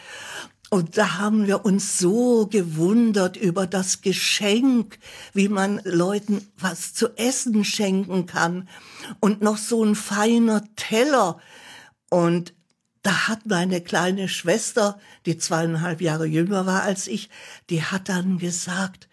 Und 0.75 0.99
da 0.99 1.19
haben 1.19 1.47
wir 1.47 1.65
uns 1.65 1.99
so 2.01 2.49
gewundert 2.49 3.37
über 3.37 3.65
das 3.65 4.01
Geschenk, 4.01 4.99
wie 5.33 5.49
man 5.49 5.81
Leuten 5.85 6.51
was 6.59 6.95
zu 6.95 7.17
essen 7.17 7.65
schenken 7.65 8.27
kann. 8.27 8.69
Und 9.21 9.41
noch 9.41 9.57
so 9.57 9.85
ein 9.85 9.95
feiner 9.95 10.65
Teller. 10.75 11.39
Und 12.11 12.55
da 13.03 13.29
hat 13.29 13.47
meine 13.47 13.83
kleine 13.83 14.27
Schwester, 14.27 14.99
die 15.27 15.39
zweieinhalb 15.39 16.01
Jahre 16.01 16.27
jünger 16.27 16.67
war 16.67 16.83
als 16.83 17.07
ich, 17.07 17.31
die 17.71 17.85
hat 17.85 18.09
dann 18.09 18.39
gesagt, 18.39 19.09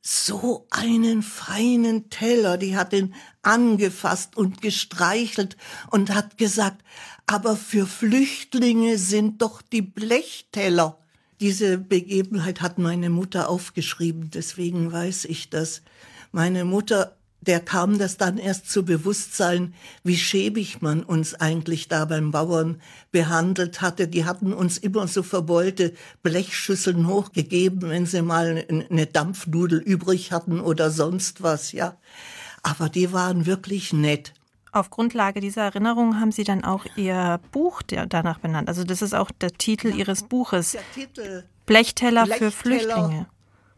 so 0.00 0.66
einen 0.70 1.22
feinen 1.22 2.08
Teller, 2.08 2.56
die 2.56 2.78
hat 2.78 2.94
ihn 2.94 3.14
angefasst 3.42 4.38
und 4.38 4.62
gestreichelt 4.62 5.58
und 5.90 6.14
hat 6.14 6.38
gesagt, 6.38 6.82
aber 7.26 7.56
für 7.56 7.86
Flüchtlinge 7.86 8.98
sind 8.98 9.40
doch 9.42 9.62
die 9.62 9.82
Blechteller. 9.82 10.98
Diese 11.40 11.78
Begebenheit 11.78 12.60
hat 12.60 12.78
meine 12.78 13.10
Mutter 13.10 13.48
aufgeschrieben, 13.48 14.30
deswegen 14.30 14.92
weiß 14.92 15.24
ich 15.24 15.50
das. 15.50 15.82
Meine 16.32 16.64
Mutter, 16.64 17.16
der 17.40 17.60
kam 17.60 17.98
das 17.98 18.16
dann 18.16 18.38
erst 18.38 18.70
zu 18.70 18.84
Bewusstsein, 18.84 19.74
wie 20.02 20.16
schäbig 20.16 20.80
man 20.80 21.02
uns 21.02 21.34
eigentlich 21.34 21.88
da 21.88 22.04
beim 22.04 22.30
Bauern 22.30 22.80
behandelt 23.12 23.80
hatte. 23.80 24.08
Die 24.08 24.24
hatten 24.24 24.52
uns 24.52 24.78
immer 24.78 25.06
so 25.08 25.22
verbeulte 25.22 25.92
Blechschüsseln 26.22 27.06
hochgegeben, 27.06 27.90
wenn 27.90 28.06
sie 28.06 28.22
mal 28.22 28.64
eine 28.68 29.06
Dampfnudel 29.06 29.80
übrig 29.80 30.32
hatten 30.32 30.60
oder 30.60 30.90
sonst 30.90 31.42
was, 31.42 31.72
ja. 31.72 31.96
Aber 32.62 32.88
die 32.88 33.12
waren 33.12 33.44
wirklich 33.44 33.92
nett. 33.92 34.32
Auf 34.74 34.90
Grundlage 34.90 35.38
dieser 35.38 35.62
Erinnerung 35.62 36.18
haben 36.18 36.32
Sie 36.32 36.42
dann 36.42 36.64
auch 36.64 36.84
Ihr 36.96 37.38
Buch 37.52 37.80
danach 37.82 38.40
benannt. 38.40 38.68
Also 38.68 38.82
das 38.82 39.02
ist 39.02 39.14
auch 39.14 39.30
der 39.30 39.52
Titel 39.52 39.94
Ihres 39.94 40.24
Buches. 40.24 40.72
Der 40.72 40.82
Titel. 40.92 41.44
Blechteller, 41.64 42.24
Blechteller 42.24 42.50
für 42.50 42.56
Flüchtlinge. 42.56 43.26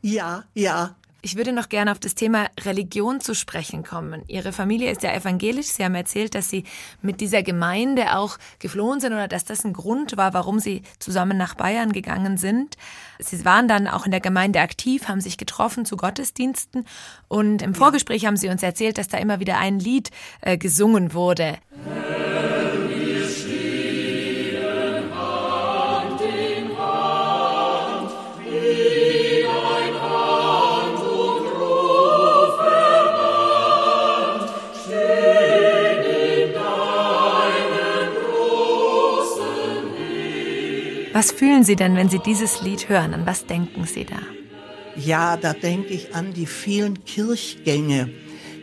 Ja, 0.01 0.45
ja. 0.55 0.97
Ich 1.27 1.35
würde 1.35 1.53
noch 1.53 1.69
gerne 1.69 1.91
auf 1.91 1.99
das 1.99 2.15
Thema 2.15 2.47
Religion 2.65 3.21
zu 3.21 3.35
sprechen 3.35 3.83
kommen. 3.83 4.23
Ihre 4.29 4.53
Familie 4.53 4.93
ist 4.93 5.03
ja 5.03 5.13
evangelisch. 5.13 5.67
Sie 5.67 5.85
haben 5.85 5.97
erzählt, 5.97 6.37
dass 6.37 6.49
Sie 6.49 6.63
mit 7.03 7.21
dieser 7.21 7.43
Gemeinde 7.43 8.17
auch 8.17 8.39
geflohen 8.61 9.01
sind 9.01 9.13
oder 9.13 9.27
dass 9.27 9.45
das 9.45 9.65
ein 9.65 9.73
Grund 9.73 10.17
war, 10.17 10.35
warum 10.35 10.61
Sie 10.61 10.83
zusammen 11.01 11.37
nach 11.37 11.57
Bayern 11.57 11.91
gegangen 11.91 12.37
sind. 12.37 12.77
Sie 13.19 13.45
waren 13.45 13.67
dann 13.67 13.89
auch 13.89 14.05
in 14.05 14.13
der 14.13 14.21
Gemeinde 14.21 14.61
aktiv, 14.61 15.09
haben 15.09 15.21
sich 15.21 15.37
getroffen 15.37 15.85
zu 15.85 15.97
Gottesdiensten 15.97 16.87
und 17.27 17.61
im 17.61 17.75
Vorgespräch 17.75 18.25
haben 18.25 18.37
Sie 18.37 18.49
uns 18.49 18.63
erzählt, 18.63 18.97
dass 18.97 19.09
da 19.09 19.19
immer 19.19 19.41
wieder 19.41 19.59
ein 19.59 19.81
Lied 19.81 20.13
äh, 20.43 20.57
gesungen 20.57 21.13
wurde. 21.13 21.59
Was 41.17 41.33
fühlen 41.33 41.65
Sie 41.65 41.77
denn, 41.77 41.97
wenn 41.97 42.11
Sie 42.11 42.19
dieses 42.19 42.61
Lied 42.61 42.91
hören? 42.91 43.15
An 43.15 43.25
was 43.25 43.47
denken 43.47 43.87
Sie 43.87 44.05
da? 44.05 44.19
Ja, 44.97 45.39
da 45.39 45.55
denke 45.55 45.95
ich 45.95 46.15
an 46.15 46.35
die 46.35 46.45
vielen 46.45 47.07
Kirchgänge. 47.07 48.11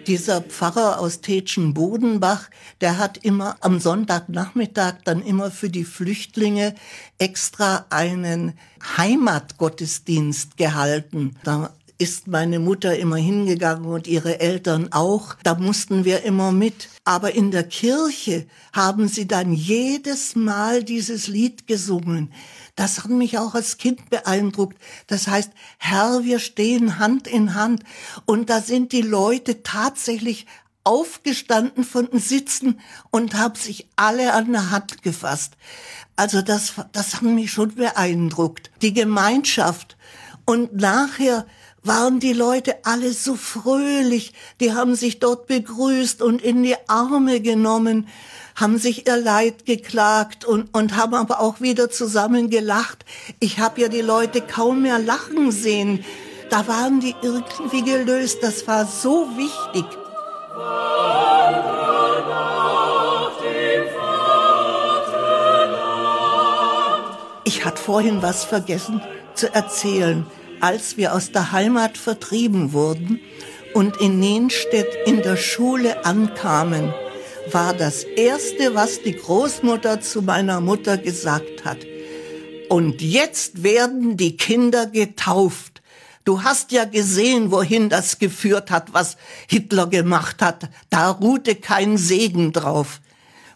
Dieser 0.05 0.41
Pfarrer 0.41 0.99
aus 0.99 1.21
Tetschen-Bodenbach, 1.21 2.51
der 2.79 2.99
hat 2.99 3.17
immer 3.17 3.55
am 3.61 3.79
Sonntagnachmittag 3.79 4.97
dann 5.03 5.23
immer 5.23 5.49
für 5.49 5.71
die 5.71 5.83
Flüchtlinge 5.83 6.75
extra 7.17 7.87
einen 7.89 8.53
Heimatgottesdienst 8.97 10.55
gehalten. 10.55 11.35
Da 11.43 11.73
ist 11.97 12.27
meine 12.27 12.59
Mutter 12.59 12.97
immer 12.97 13.17
hingegangen 13.17 13.85
und 13.85 14.07
ihre 14.07 14.39
Eltern 14.39 14.91
auch. 14.91 15.35
Da 15.43 15.55
mussten 15.55 16.05
wir 16.05 16.23
immer 16.23 16.51
mit. 16.51 16.89
Aber 17.05 17.33
in 17.35 17.51
der 17.51 17.63
Kirche 17.63 18.47
haben 18.73 19.07
sie 19.07 19.27
dann 19.27 19.53
jedes 19.53 20.35
Mal 20.35 20.83
dieses 20.83 21.27
Lied 21.27 21.67
gesungen. 21.67 22.33
Das 22.75 23.03
hat 23.03 23.11
mich 23.11 23.37
auch 23.37 23.53
als 23.55 23.77
Kind 23.77 24.09
beeindruckt. 24.09 24.77
Das 25.07 25.27
heißt, 25.27 25.51
Herr, 25.77 26.23
wir 26.23 26.39
stehen 26.39 26.97
Hand 26.97 27.27
in 27.27 27.53
Hand. 27.53 27.83
Und 28.25 28.49
da 28.49 28.61
sind 28.61 28.91
die 28.91 29.01
Leute 29.01 29.63
tatsächlich 29.63 30.47
aufgestanden 30.83 31.83
von 31.83 32.07
den 32.09 32.19
Sitzen 32.19 32.79
und 33.09 33.35
haben 33.35 33.55
sich 33.55 33.87
alle 33.95 34.33
an 34.33 34.51
der 34.51 34.71
Hand 34.71 35.01
gefasst. 35.01 35.53
Also 36.15 36.41
das, 36.41 36.73
das 36.91 37.15
hat 37.15 37.21
mich 37.23 37.51
schon 37.51 37.75
beeindruckt. 37.75 38.71
Die 38.81 38.93
Gemeinschaft. 38.93 39.97
Und 40.45 40.75
nachher 40.75 41.45
waren 41.83 42.19
die 42.19 42.33
Leute 42.33 42.77
alle 42.83 43.11
so 43.11 43.35
fröhlich. 43.35 44.33
Die 44.59 44.73
haben 44.73 44.95
sich 44.95 45.19
dort 45.19 45.47
begrüßt 45.47 46.21
und 46.21 46.41
in 46.41 46.63
die 46.63 46.75
Arme 46.87 47.41
genommen, 47.41 48.07
haben 48.55 48.77
sich 48.77 49.07
ihr 49.07 49.17
Leid 49.17 49.65
geklagt 49.65 50.45
und, 50.45 50.73
und 50.73 50.95
haben 50.95 51.13
aber 51.13 51.39
auch 51.39 51.59
wieder 51.59 51.89
zusammen 51.89 52.49
gelacht. 52.49 53.03
Ich 53.39 53.59
habe 53.59 53.81
ja 53.81 53.87
die 53.89 54.01
Leute 54.01 54.41
kaum 54.41 54.83
mehr 54.83 54.99
lachen 54.99 55.51
sehen. 55.51 56.05
Da 56.49 56.67
waren 56.67 56.99
die 56.99 57.15
irgendwie 57.21 57.83
gelöst. 57.83 58.39
Das 58.41 58.67
war 58.67 58.85
so 58.85 59.27
wichtig. 59.35 59.85
Ich 67.45 67.65
hatte 67.65 67.81
vorhin 67.81 68.21
was 68.21 68.45
vergessen 68.45 69.01
zu 69.33 69.53
erzählen. 69.53 70.25
Als 70.63 70.95
wir 70.95 71.13
aus 71.13 71.33
der 71.33 71.51
Heimat 71.51 71.97
vertrieben 71.97 72.71
wurden 72.71 73.19
und 73.73 73.97
in 73.97 74.21
Nenstedt 74.21 74.87
in 75.05 75.21
der 75.21 75.35
Schule 75.35 76.05
ankamen, 76.05 76.93
war 77.51 77.73
das 77.73 78.05
Erste, 78.05 78.73
was 78.73 79.01
die 79.01 79.11
Großmutter 79.11 79.99
zu 79.99 80.21
meiner 80.21 80.61
Mutter 80.61 80.97
gesagt 80.97 81.65
hat. 81.65 81.79
Und 82.69 83.01
jetzt 83.01 83.63
werden 83.63 84.15
die 84.15 84.37
Kinder 84.37 84.85
getauft. 84.85 85.81
Du 86.23 86.43
hast 86.43 86.71
ja 86.71 86.85
gesehen, 86.85 87.51
wohin 87.51 87.89
das 87.89 88.17
geführt 88.17 88.71
hat, 88.71 88.93
was 88.93 89.17
Hitler 89.49 89.87
gemacht 89.87 90.41
hat. 90.41 90.69
Da 90.89 91.11
ruhte 91.11 91.55
kein 91.55 91.97
Segen 91.97 92.53
drauf. 92.53 93.01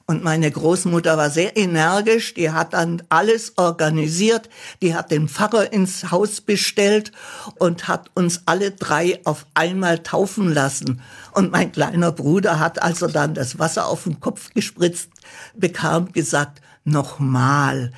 Und 0.10 0.24
meine 0.24 0.50
Großmutter 0.50 1.18
war 1.18 1.30
sehr 1.30 1.58
energisch, 1.58 2.34
die 2.34 2.52
hat 2.52 2.72
dann 2.72 3.04
alles 3.10 3.58
organisiert, 3.58 4.48
die 4.82 4.96
hat 4.96 5.12
den 5.12 5.28
Pfarrer 5.28 5.74
ins 5.74 6.12
Haus 6.12 6.40
bestellt 6.40 7.12
und 7.56 7.90
hat 7.90 8.10
uns 8.14 8.44
alle 8.46 8.72
drei 8.72 9.20
auf 9.26 9.46
einmal 9.54 10.00
taufen 10.00 10.54
lassen. 10.54 11.02
Und 11.34 11.52
mein 11.52 11.74
kleiner 11.74 12.14
Bruder 12.14 12.58
hat 12.58 12.82
also 12.82 13.08
dann 13.08 13.34
das 13.34 13.60
Wasser 13.60 13.88
auf 13.88 14.06
den 14.06 14.22
Kopf 14.22 14.54
gespritzt, 14.54 15.10
bekam 15.56 16.14
gesagt, 16.14 16.62
nochmal. 16.86 17.92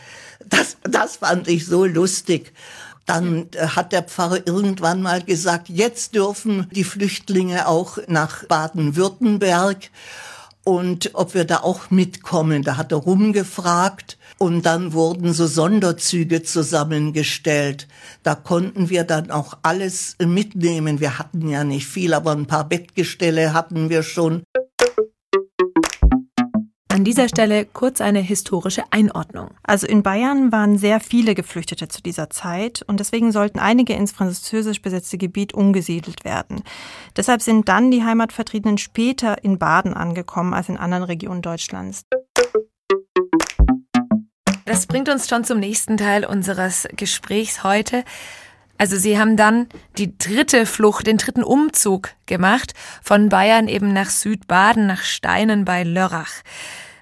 Das, 0.48 0.78
das 0.82 1.18
fand 1.18 1.48
ich 1.48 1.68
so 1.68 1.86
lustig. 1.86 2.54
Dann 3.06 3.50
äh, 3.54 3.68
hat 3.68 3.92
der 3.92 4.02
Pfarrer 4.02 4.48
irgendwann 4.48 5.04
mal 5.04 5.22
gesagt, 5.22 5.70
jetzt 5.70 6.16
dürfen 6.16 6.68
die 6.72 6.84
Flüchtlinge 6.84 7.68
auch 7.68 8.00
nach 8.08 8.46
Baden-Württemberg 8.46 9.92
und 10.70 11.10
ob 11.16 11.34
wir 11.34 11.46
da 11.46 11.62
auch 11.62 11.90
mitkommen. 11.90 12.62
Da 12.62 12.78
hat 12.78 12.92
er 12.92 13.00
rumgefragt 13.00 14.20
und 14.38 14.68
dann 14.68 14.94
wurden 14.94 15.34
so 15.34 15.48
Sonderzüge 15.48 16.44
zusammengestellt. 16.44 17.88
Da 18.22 18.36
konnten 18.36 18.92
wir 18.92 19.04
dann 19.04 19.32
auch 19.32 19.58
alles 19.64 20.16
mitnehmen. 20.24 21.00
Wir 21.00 21.18
hatten 21.18 21.50
ja 21.50 21.64
nicht 21.64 21.88
viel, 21.88 22.14
aber 22.14 22.34
ein 22.34 22.46
paar 22.46 22.70
Bettgestelle 22.70 23.54
hatten 23.54 23.90
wir 23.90 24.04
schon. 24.04 24.44
An 27.00 27.06
dieser 27.06 27.30
Stelle 27.30 27.64
kurz 27.64 28.02
eine 28.02 28.20
historische 28.20 28.84
Einordnung. 28.92 29.52
Also 29.64 29.88
in 29.88 30.04
Bayern 30.04 30.52
waren 30.52 30.78
sehr 30.78 31.00
viele 31.00 31.34
Geflüchtete 31.34 31.88
zu 31.88 32.02
dieser 32.02 32.30
Zeit 32.30 32.84
und 32.88 33.00
deswegen 33.00 33.32
sollten 33.32 33.58
einige 33.58 33.94
ins 33.94 34.12
französisch 34.12 34.82
besetzte 34.82 35.18
Gebiet 35.18 35.54
umgesiedelt 35.54 36.26
werden. 36.26 36.62
Deshalb 37.16 37.42
sind 37.42 37.70
dann 37.70 37.90
die 37.90 38.04
Heimatvertriebenen 38.04 38.78
später 38.78 39.42
in 39.46 39.58
Baden 39.58 39.94
angekommen 39.94 40.54
als 40.54 40.68
in 40.68 40.76
anderen 40.76 41.06
Regionen 41.06 41.42
Deutschlands. 41.42 42.04
Das 44.66 44.86
bringt 44.86 45.08
uns 45.08 45.30
schon 45.30 45.46
zum 45.46 45.62
nächsten 45.62 45.96
Teil 45.96 46.26
unseres 46.26 46.86
Gesprächs 46.98 47.64
heute. 47.64 48.04
Also 48.78 48.98
sie 48.98 49.18
haben 49.18 49.38
dann 49.38 49.68
die 49.98 50.18
dritte 50.18 50.66
Flucht, 50.66 51.08
den 51.08 51.16
dritten 51.16 51.46
Umzug 51.46 52.10
gemacht 52.26 52.74
von 53.02 53.30
Bayern 53.30 53.70
eben 53.70 53.94
nach 53.94 54.10
Südbaden, 54.10 54.86
nach 54.86 55.04
Steinen 55.04 55.64
bei 55.64 55.84
Lörrach. 55.84 56.44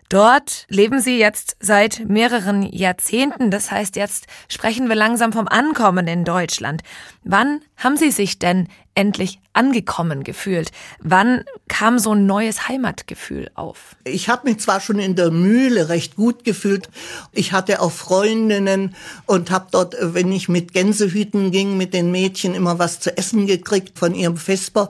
Dort 0.09 0.65
leben 0.69 1.01
Sie 1.01 1.17
jetzt 1.17 1.57
seit 1.59 2.07
mehreren 2.07 2.63
Jahrzehnten. 2.63 3.51
Das 3.51 3.71
heißt, 3.71 3.97
jetzt 3.97 4.27
sprechen 4.47 4.87
wir 4.87 4.95
langsam 4.95 5.33
vom 5.33 5.49
Ankommen 5.49 6.07
in 6.07 6.23
Deutschland. 6.23 6.81
Wann 7.25 7.59
haben 7.75 7.97
Sie 7.97 8.11
sich 8.11 8.39
denn 8.39 8.69
endlich 8.95 9.39
angekommen 9.51 10.23
gefühlt? 10.23 10.71
Wann 11.01 11.43
kam 11.67 11.99
so 11.99 12.13
ein 12.13 12.25
neues 12.25 12.69
Heimatgefühl 12.69 13.51
auf? 13.55 13.97
Ich 14.05 14.29
habe 14.29 14.47
mich 14.47 14.59
zwar 14.59 14.79
schon 14.79 14.99
in 14.99 15.17
der 15.17 15.29
Mühle 15.29 15.89
recht 15.89 16.15
gut 16.15 16.45
gefühlt. 16.45 16.89
Ich 17.33 17.51
hatte 17.51 17.81
auch 17.81 17.91
Freundinnen 17.91 18.95
und 19.25 19.51
habe 19.51 19.67
dort, 19.71 19.95
wenn 19.99 20.31
ich 20.31 20.47
mit 20.47 20.71
Gänsehüten 20.73 21.51
ging, 21.51 21.75
mit 21.75 21.93
den 21.93 22.11
Mädchen 22.11 22.55
immer 22.55 22.79
was 22.79 23.01
zu 23.01 23.15
essen 23.17 23.45
gekriegt 23.45 23.99
von 23.99 24.15
ihrem 24.15 24.37
Vesper. 24.37 24.89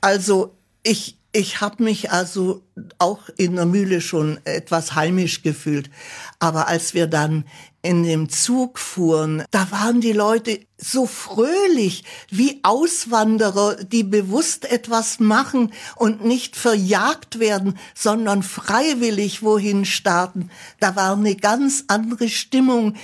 Also 0.00 0.56
ich 0.82 1.17
ich 1.32 1.60
habe 1.60 1.82
mich 1.82 2.10
also 2.10 2.62
auch 2.98 3.28
in 3.36 3.56
der 3.56 3.66
Mühle 3.66 4.00
schon 4.00 4.38
etwas 4.44 4.94
heimisch 4.94 5.42
gefühlt. 5.42 5.90
Aber 6.38 6.68
als 6.68 6.94
wir 6.94 7.06
dann 7.06 7.44
in 7.82 8.02
dem 8.02 8.28
Zug 8.28 8.78
fuhren, 8.78 9.44
da 9.50 9.70
waren 9.70 10.00
die 10.00 10.12
Leute 10.12 10.60
so 10.78 11.06
fröhlich 11.06 12.04
wie 12.30 12.60
Auswanderer, 12.62 13.76
die 13.76 14.04
bewusst 14.04 14.70
etwas 14.70 15.20
machen 15.20 15.72
und 15.96 16.24
nicht 16.24 16.56
verjagt 16.56 17.38
werden, 17.40 17.78
sondern 17.94 18.42
freiwillig 18.42 19.42
wohin 19.42 19.84
starten. 19.84 20.50
Da 20.80 20.96
war 20.96 21.12
eine 21.12 21.36
ganz 21.36 21.84
andere 21.88 22.28
Stimmung. 22.28 22.94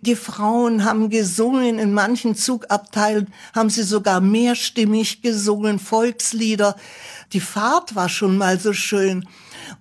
Die 0.00 0.16
Frauen 0.16 0.84
haben 0.84 1.10
gesungen, 1.10 1.78
in 1.78 1.92
manchen 1.92 2.34
Zugabteilen 2.34 3.32
haben 3.54 3.70
sie 3.70 3.82
sogar 3.82 4.20
mehrstimmig 4.20 5.22
gesungen, 5.22 5.78
Volkslieder. 5.78 6.76
Die 7.32 7.40
Fahrt 7.40 7.94
war 7.94 8.08
schon 8.08 8.36
mal 8.36 8.60
so 8.60 8.72
schön. 8.72 9.26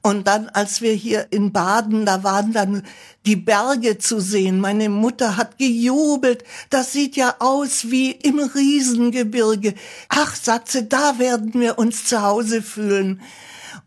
Und 0.02 0.28
dann, 0.28 0.48
als 0.50 0.82
wir 0.82 0.94
hier 0.94 1.28
in 1.32 1.52
Baden, 1.52 2.06
da 2.06 2.24
waren 2.24 2.54
dann 2.54 2.84
die 3.26 3.36
Berge 3.36 3.98
zu 3.98 4.20
sehen. 4.20 4.60
Meine 4.60 4.90
Mutter 4.90 5.38
hat 5.38 5.58
gejubelt. 5.58 6.44
Das 6.70 6.94
sieht 6.94 7.16
ja 7.16 7.36
aus 7.40 7.92
wie 7.92 8.12
im 8.12 8.40
Riesengebirge. 8.40 9.74
Ach, 10.10 10.36
sagt 10.36 10.70
sie, 10.70 10.88
da 10.88 11.20
werden 11.20 11.54
wir 11.54 11.78
uns 11.78 12.06
zu 12.06 12.22
Hause 12.22 12.62
fühlen. 12.62 13.22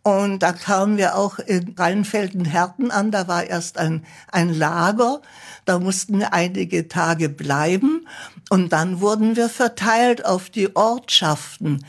Und 0.03 0.42
da 0.42 0.53
kamen 0.53 0.98
wir 0.98 1.16
auch 1.16 1.38
in 1.38 1.74
Rheinfelden-Herten 1.79 2.90
an. 2.90 3.11
Da 3.11 3.27
war 3.27 3.44
erst 3.44 3.79
ein, 3.79 4.05
ein 4.31 4.53
Lager. 4.53 5.22
Da 5.64 5.79
mussten 5.79 6.18
wir 6.18 6.33
einige 6.33 6.88
Tage 6.88 7.29
bleiben. 7.29 8.07
Und 8.50 8.72
dann 8.72 9.00
wurden 9.00 9.37
wir 9.37 9.48
verteilt 9.48 10.24
auf 10.24 10.50
die 10.50 10.74
Ortschaften. 10.77 11.85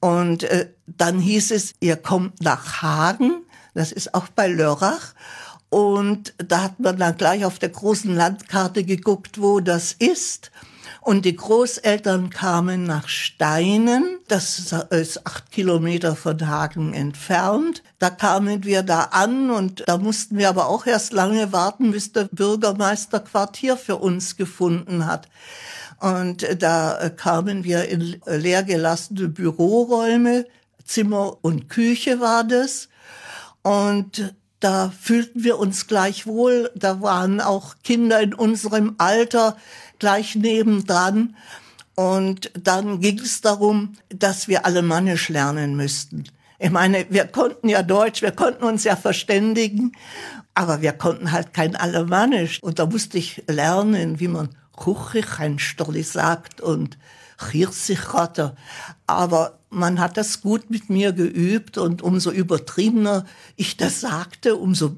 Und 0.00 0.44
äh, 0.44 0.70
dann 0.86 1.20
hieß 1.20 1.52
es, 1.52 1.74
ihr 1.80 1.96
kommt 1.96 2.42
nach 2.42 2.82
Hagen. 2.82 3.42
Das 3.74 3.92
ist 3.92 4.14
auch 4.14 4.28
bei 4.28 4.48
Lörrach. 4.48 5.14
Und 5.68 6.34
da 6.38 6.64
hat 6.64 6.80
man 6.80 6.98
dann 6.98 7.16
gleich 7.16 7.44
auf 7.44 7.60
der 7.60 7.68
großen 7.68 8.14
Landkarte 8.14 8.82
geguckt, 8.82 9.40
wo 9.40 9.60
das 9.60 9.92
ist. 9.92 10.50
Und 11.02 11.24
die 11.24 11.34
Großeltern 11.34 12.28
kamen 12.28 12.84
nach 12.84 13.08
Steinen, 13.08 14.18
das 14.28 14.72
ist 14.90 15.26
acht 15.26 15.50
Kilometer 15.50 16.14
von 16.14 16.46
Hagen 16.46 16.92
entfernt. 16.92 17.82
Da 17.98 18.10
kamen 18.10 18.64
wir 18.64 18.82
da 18.82 19.04
an 19.04 19.50
und 19.50 19.84
da 19.86 19.96
mussten 19.96 20.36
wir 20.36 20.50
aber 20.50 20.68
auch 20.68 20.86
erst 20.86 21.12
lange 21.12 21.52
warten, 21.52 21.92
bis 21.92 22.12
der 22.12 22.24
Bürgermeister 22.24 23.20
Quartier 23.20 23.78
für 23.78 23.96
uns 23.96 24.36
gefunden 24.36 25.06
hat. 25.06 25.28
Und 26.00 26.46
da 26.62 27.10
kamen 27.16 27.64
wir 27.64 27.88
in 27.88 28.20
leergelassene 28.26 29.28
Büroräume, 29.28 30.46
Zimmer 30.84 31.38
und 31.42 31.68
Küche 31.68 32.20
war 32.20 32.44
das. 32.44 32.88
Und 33.62 34.34
da 34.60 34.90
fühlten 34.90 35.44
wir 35.44 35.58
uns 35.58 35.86
gleich 35.86 36.26
wohl. 36.26 36.70
Da 36.74 37.00
waren 37.00 37.40
auch 37.40 37.76
Kinder 37.82 38.20
in 38.20 38.34
unserem 38.34 38.94
Alter 38.98 39.56
gleich 40.00 40.34
nebendran. 40.34 41.36
Und 41.94 42.50
dann 42.54 43.00
ging 43.00 43.20
es 43.20 43.40
darum, 43.40 43.94
dass 44.08 44.48
wir 44.48 44.66
Alemannisch 44.66 45.28
lernen 45.28 45.76
müssten. 45.76 46.24
Ich 46.58 46.70
meine, 46.70 47.06
wir 47.08 47.26
konnten 47.26 47.68
ja 47.68 47.82
Deutsch, 47.82 48.20
wir 48.20 48.32
konnten 48.32 48.64
uns 48.64 48.84
ja 48.84 48.96
verständigen, 48.96 49.92
aber 50.54 50.82
wir 50.82 50.92
konnten 50.92 51.32
halt 51.32 51.54
kein 51.54 51.76
Alemannisch. 51.76 52.62
Und 52.62 52.78
da 52.78 52.86
musste 52.86 53.18
ich 53.18 53.42
lernen, 53.46 54.20
wie 54.20 54.28
man 54.28 54.50
Kuchich 54.72 55.38
ein 55.38 55.58
Stolli 55.58 56.02
sagt 56.02 56.60
und 56.60 56.98
Hirsichratter. 57.50 58.56
Aber 59.06 59.58
man 59.70 60.00
hat 60.00 60.16
das 60.16 60.42
gut 60.42 60.68
mit 60.70 60.90
mir 60.90 61.12
geübt 61.12 61.78
und 61.78 62.02
umso 62.02 62.30
übertriebener 62.30 63.24
ich 63.56 63.76
das 63.76 64.00
sagte, 64.00 64.56
umso 64.56 64.96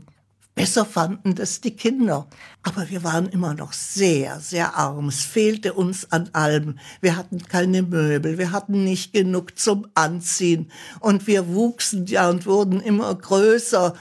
Besser 0.54 0.84
fanden 0.84 1.34
das 1.34 1.62
die 1.62 1.74
Kinder. 1.74 2.26
Aber 2.62 2.90
wir 2.90 3.02
waren 3.02 3.26
immer 3.28 3.54
noch 3.54 3.72
sehr, 3.72 4.38
sehr 4.40 4.76
arm. 4.76 5.08
Es 5.08 5.24
fehlte 5.24 5.72
uns 5.72 6.12
an 6.12 6.28
allem. 6.34 6.78
Wir 7.00 7.16
hatten 7.16 7.42
keine 7.48 7.82
Möbel, 7.82 8.36
wir 8.36 8.52
hatten 8.52 8.84
nicht 8.84 9.12
genug 9.12 9.58
zum 9.58 9.86
Anziehen. 9.94 10.70
Und 11.00 11.26
wir 11.26 11.48
wuchsen 11.48 12.06
ja 12.06 12.28
und 12.28 12.44
wurden 12.44 12.80
immer 12.80 13.14
größer 13.14 13.94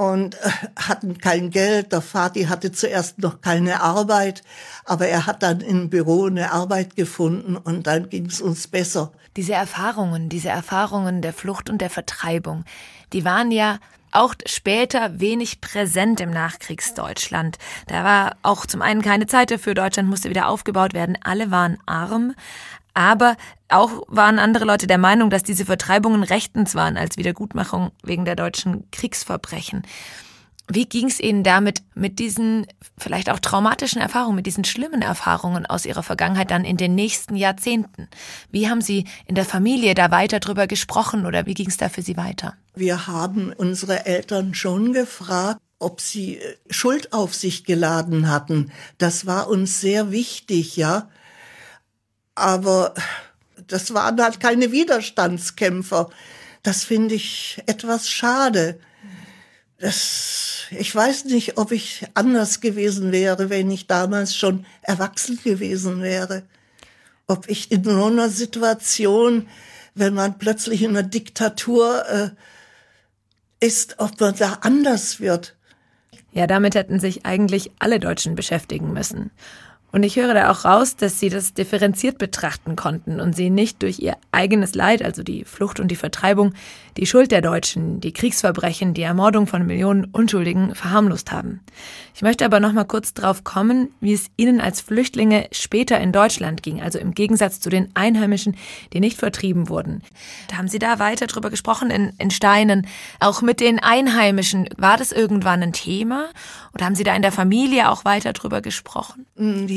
und 0.00 0.36
äh, 0.36 0.50
hatten 0.76 1.18
kein 1.18 1.50
Geld. 1.50 1.92
Der 1.92 2.00
Vati 2.00 2.44
hatte 2.44 2.72
zuerst 2.72 3.18
noch 3.18 3.42
keine 3.42 3.82
Arbeit, 3.82 4.42
aber 4.86 5.08
er 5.08 5.26
hat 5.26 5.42
dann 5.42 5.60
im 5.60 5.90
Büro 5.90 6.24
eine 6.24 6.52
Arbeit 6.52 6.96
gefunden 6.96 7.56
und 7.56 7.86
dann 7.86 8.08
ging 8.08 8.26
es 8.26 8.40
uns 8.40 8.66
besser. 8.66 9.12
Diese 9.36 9.52
Erfahrungen, 9.52 10.30
diese 10.30 10.48
Erfahrungen 10.48 11.20
der 11.20 11.34
Flucht 11.34 11.68
und 11.68 11.82
der 11.82 11.90
Vertreibung, 11.90 12.64
die 13.12 13.26
waren 13.26 13.50
ja 13.50 13.78
auch 14.12 14.34
später 14.46 15.20
wenig 15.20 15.60
präsent 15.60 16.20
im 16.20 16.30
Nachkriegsdeutschland. 16.30 17.58
Da 17.86 18.04
war 18.04 18.36
auch 18.42 18.66
zum 18.66 18.82
einen 18.82 19.02
keine 19.02 19.26
Zeit 19.26 19.50
dafür, 19.50 19.74
Deutschland 19.74 20.08
musste 20.08 20.30
wieder 20.30 20.48
aufgebaut 20.48 20.94
werden, 20.94 21.18
alle 21.22 21.50
waren 21.50 21.78
arm, 21.86 22.34
aber 22.94 23.36
auch 23.68 24.02
waren 24.08 24.38
andere 24.38 24.64
Leute 24.64 24.86
der 24.86 24.98
Meinung, 24.98 25.30
dass 25.30 25.42
diese 25.42 25.64
Vertreibungen 25.64 26.22
rechtens 26.22 26.74
waren 26.74 26.96
als 26.96 27.16
Wiedergutmachung 27.16 27.92
wegen 28.02 28.24
der 28.24 28.36
deutschen 28.36 28.90
Kriegsverbrechen. 28.90 29.82
Wie 30.72 30.86
ging 30.86 31.08
es 31.08 31.18
Ihnen 31.18 31.42
damit 31.42 31.82
mit 31.94 32.20
diesen 32.20 32.66
vielleicht 32.96 33.28
auch 33.28 33.40
traumatischen 33.40 34.00
Erfahrungen, 34.00 34.36
mit 34.36 34.46
diesen 34.46 34.64
schlimmen 34.64 35.02
Erfahrungen 35.02 35.66
aus 35.66 35.84
Ihrer 35.84 36.04
Vergangenheit 36.04 36.52
dann 36.52 36.64
in 36.64 36.76
den 36.76 36.94
nächsten 36.94 37.34
Jahrzehnten? 37.34 38.08
Wie 38.52 38.68
haben 38.68 38.80
Sie 38.80 39.04
in 39.26 39.34
der 39.34 39.44
Familie 39.44 39.94
da 39.94 40.12
weiter 40.12 40.38
drüber 40.38 40.68
gesprochen 40.68 41.26
oder 41.26 41.46
wie 41.46 41.54
ging 41.54 41.68
es 41.68 41.76
da 41.76 41.88
für 41.88 42.02
Sie 42.02 42.16
weiter? 42.16 42.54
Wir 42.74 43.08
haben 43.08 43.52
unsere 43.52 44.06
Eltern 44.06 44.54
schon 44.54 44.92
gefragt, 44.92 45.60
ob 45.80 46.00
sie 46.00 46.36
äh, 46.36 46.56
Schuld 46.68 47.12
auf 47.12 47.34
sich 47.34 47.64
geladen 47.64 48.30
hatten. 48.30 48.70
Das 48.98 49.26
war 49.26 49.48
uns 49.48 49.80
sehr 49.80 50.12
wichtig, 50.12 50.76
ja. 50.76 51.10
Aber 52.36 52.94
das 53.66 53.92
waren 53.92 54.22
halt 54.22 54.38
keine 54.38 54.70
Widerstandskämpfer. 54.70 56.10
Das 56.62 56.84
finde 56.84 57.16
ich 57.16 57.60
etwas 57.66 58.08
schade. 58.08 58.78
Das, 59.80 60.64
ich 60.70 60.94
weiß 60.94 61.24
nicht, 61.24 61.56
ob 61.56 61.72
ich 61.72 62.06
anders 62.12 62.60
gewesen 62.60 63.12
wäre, 63.12 63.48
wenn 63.48 63.70
ich 63.70 63.86
damals 63.86 64.36
schon 64.36 64.66
erwachsen 64.82 65.40
gewesen 65.42 66.02
wäre. 66.02 66.42
Ob 67.26 67.48
ich 67.48 67.72
in 67.72 67.82
so 67.84 68.04
einer 68.04 68.28
Situation, 68.28 69.48
wenn 69.94 70.12
man 70.12 70.38
plötzlich 70.38 70.82
in 70.82 70.90
einer 70.90 71.02
Diktatur 71.02 72.04
äh, 72.08 73.66
ist, 73.66 73.98
ob 73.98 74.20
man 74.20 74.36
da 74.36 74.58
anders 74.60 75.18
wird. 75.18 75.56
Ja, 76.32 76.46
damit 76.46 76.74
hätten 76.74 77.00
sich 77.00 77.24
eigentlich 77.24 77.70
alle 77.78 78.00
Deutschen 78.00 78.34
beschäftigen 78.34 78.92
müssen. 78.92 79.30
Und 79.92 80.02
ich 80.04 80.16
höre 80.16 80.34
da 80.34 80.50
auch 80.50 80.64
raus, 80.64 80.96
dass 80.96 81.18
sie 81.18 81.30
das 81.30 81.54
differenziert 81.54 82.18
betrachten 82.18 82.76
konnten 82.76 83.20
und 83.20 83.34
sie 83.34 83.50
nicht 83.50 83.82
durch 83.82 83.98
ihr 83.98 84.16
eigenes 84.32 84.74
Leid, 84.74 85.02
also 85.02 85.22
die 85.22 85.44
Flucht 85.44 85.80
und 85.80 85.88
die 85.88 85.96
Vertreibung, 85.96 86.54
die 86.96 87.06
Schuld 87.06 87.30
der 87.30 87.40
Deutschen, 87.40 88.00
die 88.00 88.12
Kriegsverbrechen, 88.12 88.94
die 88.94 89.02
Ermordung 89.02 89.46
von 89.46 89.66
Millionen 89.66 90.04
Unschuldigen 90.06 90.74
verharmlost 90.74 91.32
haben. 91.32 91.60
Ich 92.14 92.22
möchte 92.22 92.44
aber 92.44 92.60
noch 92.60 92.72
mal 92.72 92.84
kurz 92.84 93.14
drauf 93.14 93.44
kommen, 93.44 93.88
wie 94.00 94.12
es 94.12 94.26
ihnen 94.36 94.60
als 94.60 94.80
Flüchtlinge 94.80 95.48
später 95.52 95.98
in 96.00 96.12
Deutschland 96.12 96.62
ging, 96.62 96.82
also 96.82 96.98
im 96.98 97.14
Gegensatz 97.14 97.60
zu 97.60 97.70
den 97.70 97.88
Einheimischen, 97.94 98.56
die 98.92 99.00
nicht 99.00 99.18
vertrieben 99.18 99.68
wurden. 99.68 100.02
Da 100.48 100.58
haben 100.58 100.68
Sie 100.68 100.78
da 100.78 100.98
weiter 100.98 101.26
drüber 101.26 101.50
gesprochen 101.50 101.90
in, 101.90 102.12
in 102.18 102.30
Steinen. 102.30 102.86
Auch 103.20 103.42
mit 103.42 103.60
den 103.60 103.78
Einheimischen, 103.78 104.68
war 104.76 104.96
das 104.96 105.12
irgendwann 105.12 105.62
ein 105.62 105.72
Thema? 105.72 106.28
Oder 106.74 106.84
haben 106.84 106.94
Sie 106.94 107.04
da 107.04 107.14
in 107.14 107.22
der 107.22 107.32
Familie 107.32 107.90
auch 107.90 108.04
weiter 108.04 108.32
drüber 108.32 108.60
gesprochen? 108.60 109.26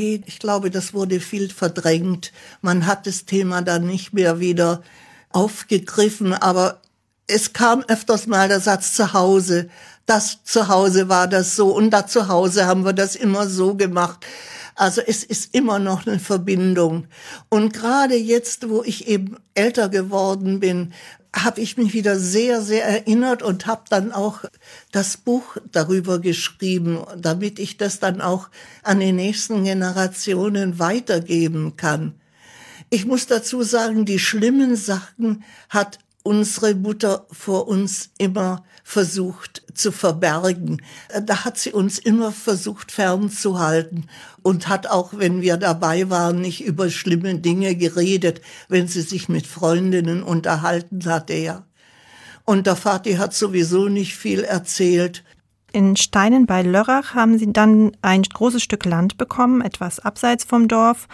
Nee, 0.04 0.22
ich 0.26 0.40
glaube, 0.40 0.70
das 0.70 0.94
wurde 0.94 1.22
viel 1.22 1.50
verdrängt. 1.50 2.34
Man 2.62 2.88
hat 2.88 3.08
das 3.08 3.24
Thema 3.24 3.62
dann 3.62 3.88
nicht 3.88 4.12
mehr 4.12 4.42
wieder 4.42 4.84
aufgegriffen, 5.30 6.34
aber 6.34 6.82
es 7.26 7.54
kam 7.54 7.84
öfters 7.88 8.28
mal 8.28 8.50
der 8.50 8.60
Satz 8.60 8.96
zu 8.96 9.14
Hause. 9.14 9.70
Das 10.06 10.44
zu 10.44 10.68
Hause 10.68 11.08
war 11.08 11.30
das 11.30 11.56
so 11.56 11.70
und 11.74 11.92
da 11.92 12.06
zu 12.06 12.28
Hause 12.28 12.66
haben 12.66 12.84
wir 12.84 12.92
das 12.92 13.16
immer 13.16 13.48
so 13.48 13.76
gemacht. 13.76 14.26
Also 14.76 15.02
es 15.06 15.24
ist 15.24 15.54
immer 15.54 15.80
noch 15.80 16.08
eine 16.08 16.20
Verbindung. 16.20 17.08
Und 17.50 17.74
gerade 17.74 18.16
jetzt, 18.16 18.70
wo 18.70 18.84
ich 18.84 19.08
eben 19.08 19.38
älter 19.54 19.90
geworden 19.90 20.60
bin, 20.60 20.94
habe 21.36 21.62
ich 21.62 21.78
mich 21.78 21.94
wieder 21.94 22.20
sehr, 22.20 22.62
sehr 22.62 22.86
erinnert 22.86 23.42
und 23.42 23.66
habe 23.66 23.84
dann 23.90 24.12
auch 24.12 24.44
das 24.92 25.18
Buch 25.18 25.58
darüber 25.72 26.20
geschrieben, 26.20 27.00
damit 27.18 27.58
ich 27.60 27.78
das 27.78 28.00
dann 28.00 28.22
auch 28.22 28.50
an 28.84 29.00
die 29.00 29.12
nächsten 29.12 29.64
Generationen 29.64 30.78
weitergeben 30.78 31.76
kann. 31.76 32.14
Ich 32.92 33.08
muss 33.08 33.26
dazu 33.26 33.64
sagen, 33.64 34.06
die 34.06 34.20
schlimmen 34.20 34.76
Sachen 34.76 35.44
hat 35.70 35.98
unsere 36.22 36.76
Mutter 36.76 37.26
vor 37.32 37.68
uns 37.68 38.12
immer 38.20 38.64
versucht 38.84 39.64
zu 39.74 39.92
verbergen. 39.92 40.82
Da 41.26 41.44
hat 41.44 41.58
sie 41.58 41.72
uns 41.72 41.98
immer 41.98 42.32
versucht 42.32 42.92
fernzuhalten 42.92 44.08
und 44.44 44.68
hat 44.68 44.88
auch, 44.88 45.14
wenn 45.14 45.42
wir 45.42 45.58
dabei 45.58 46.10
waren, 46.10 46.42
nicht 46.42 46.64
über 46.64 46.90
schlimme 46.90 47.36
Dinge 47.36 47.76
geredet, 47.76 48.42
wenn 48.70 48.88
sie 48.88 49.02
sich 49.02 49.30
mit 49.30 49.48
Freundinnen 49.48 50.22
unterhalten 50.22 51.04
hatte, 51.06 51.34
ja. 51.34 51.64
Und 52.46 52.68
der 52.68 52.76
Vati 52.76 53.14
hat 53.14 53.34
sowieso 53.34 53.88
nicht 53.88 54.16
viel 54.16 54.44
erzählt. 54.44 55.24
In 55.72 55.96
Steinen 55.96 56.46
bei 56.46 56.62
Lörrach 56.62 57.16
haben 57.16 57.40
sie 57.40 57.52
dann 57.52 57.94
ein 58.02 58.22
großes 58.22 58.62
Stück 58.62 58.86
Land 58.86 59.18
bekommen, 59.18 59.62
etwas 59.62 60.00
abseits 60.00 60.44
vom 60.44 60.68
Dorf 60.68 61.08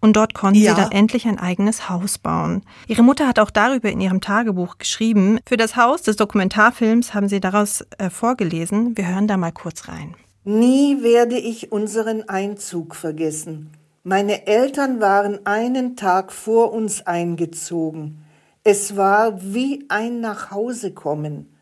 und 0.00 0.14
dort 0.16 0.34
konnten 0.34 0.60
ja. 0.60 0.74
sie 0.74 0.80
dann 0.80 0.92
endlich 0.92 1.26
ein 1.26 1.38
eigenes 1.38 1.88
Haus 1.88 2.18
bauen. 2.18 2.62
Ihre 2.86 3.02
Mutter 3.02 3.26
hat 3.26 3.38
auch 3.38 3.50
darüber 3.50 3.90
in 3.90 4.00
ihrem 4.00 4.20
Tagebuch 4.20 4.78
geschrieben. 4.78 5.38
Für 5.46 5.56
das 5.56 5.76
Haus 5.76 6.02
des 6.02 6.16
Dokumentarfilms 6.16 7.14
haben 7.14 7.28
sie 7.28 7.40
daraus 7.40 7.84
äh, 7.98 8.08
vorgelesen. 8.08 8.96
Wir 8.96 9.08
hören 9.08 9.26
da 9.26 9.36
mal 9.36 9.52
kurz 9.52 9.88
rein. 9.88 10.14
Nie 10.48 11.02
werde 11.02 11.36
ich 11.36 11.72
unseren 11.72 12.28
Einzug 12.28 12.94
vergessen. 12.94 13.72
Meine 14.04 14.46
Eltern 14.46 15.00
waren 15.00 15.44
einen 15.44 15.96
Tag 15.96 16.30
vor 16.30 16.72
uns 16.72 17.04
eingezogen. 17.04 18.24
Es 18.62 18.96
war 18.96 19.42
wie 19.42 19.86
ein 19.88 20.20
Nachhausekommen. 20.20 21.52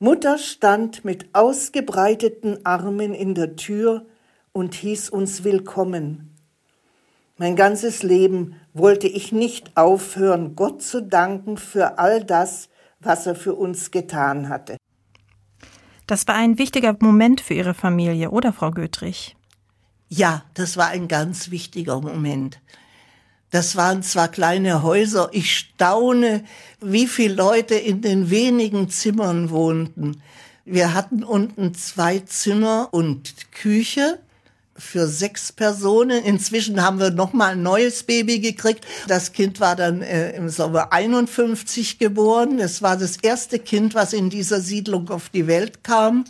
Mutter 0.00 0.38
stand 0.38 1.04
mit 1.04 1.28
ausgebreiteten 1.34 2.66
Armen 2.66 3.14
in 3.14 3.36
der 3.36 3.54
Tür 3.54 4.04
und 4.52 4.74
hieß 4.74 5.08
uns 5.10 5.44
willkommen. 5.44 6.34
Mein 7.36 7.54
ganzes 7.54 8.02
Leben 8.02 8.56
wollte 8.74 9.06
ich 9.06 9.30
nicht 9.30 9.76
aufhören, 9.76 10.56
Gott 10.56 10.82
zu 10.82 11.00
danken 11.00 11.58
für 11.58 12.00
all 12.00 12.24
das, 12.24 12.70
was 12.98 13.24
er 13.28 13.36
für 13.36 13.54
uns 13.54 13.92
getan 13.92 14.48
hatte. 14.48 14.75
Das 16.06 16.28
war 16.28 16.36
ein 16.36 16.58
wichtiger 16.58 16.96
Moment 17.00 17.40
für 17.40 17.54
Ihre 17.54 17.74
Familie, 17.74 18.30
oder 18.30 18.52
Frau 18.52 18.70
Götrich? 18.70 19.36
Ja, 20.08 20.44
das 20.54 20.76
war 20.76 20.88
ein 20.88 21.08
ganz 21.08 21.50
wichtiger 21.50 22.00
Moment. 22.00 22.60
Das 23.50 23.74
waren 23.76 24.02
zwar 24.02 24.28
kleine 24.28 24.82
Häuser, 24.82 25.30
ich 25.32 25.56
staune, 25.56 26.44
wie 26.80 27.06
viele 27.06 27.34
Leute 27.34 27.74
in 27.74 28.02
den 28.02 28.30
wenigen 28.30 28.88
Zimmern 28.88 29.50
wohnten. 29.50 30.22
Wir 30.64 30.94
hatten 30.94 31.24
unten 31.24 31.74
zwei 31.74 32.18
Zimmer 32.20 32.88
und 32.92 33.52
Küche 33.52 34.18
für 34.78 35.06
sechs 35.06 35.52
Personen. 35.52 36.24
Inzwischen 36.24 36.82
haben 36.82 36.98
wir 36.98 37.10
noch 37.10 37.32
mal 37.32 37.52
ein 37.52 37.62
neues 37.62 38.02
Baby 38.02 38.40
gekriegt. 38.40 38.86
Das 39.08 39.32
Kind 39.32 39.60
war 39.60 39.76
dann 39.76 40.02
äh, 40.02 40.32
im 40.36 40.48
Sommer 40.48 40.92
51 40.92 41.98
geboren. 41.98 42.58
Es 42.58 42.82
war 42.82 42.96
das 42.96 43.16
erste 43.16 43.58
Kind, 43.58 43.94
was 43.94 44.12
in 44.12 44.30
dieser 44.30 44.60
Siedlung 44.60 45.10
auf 45.10 45.28
die 45.28 45.46
Welt 45.46 45.84
kam. 45.84 46.24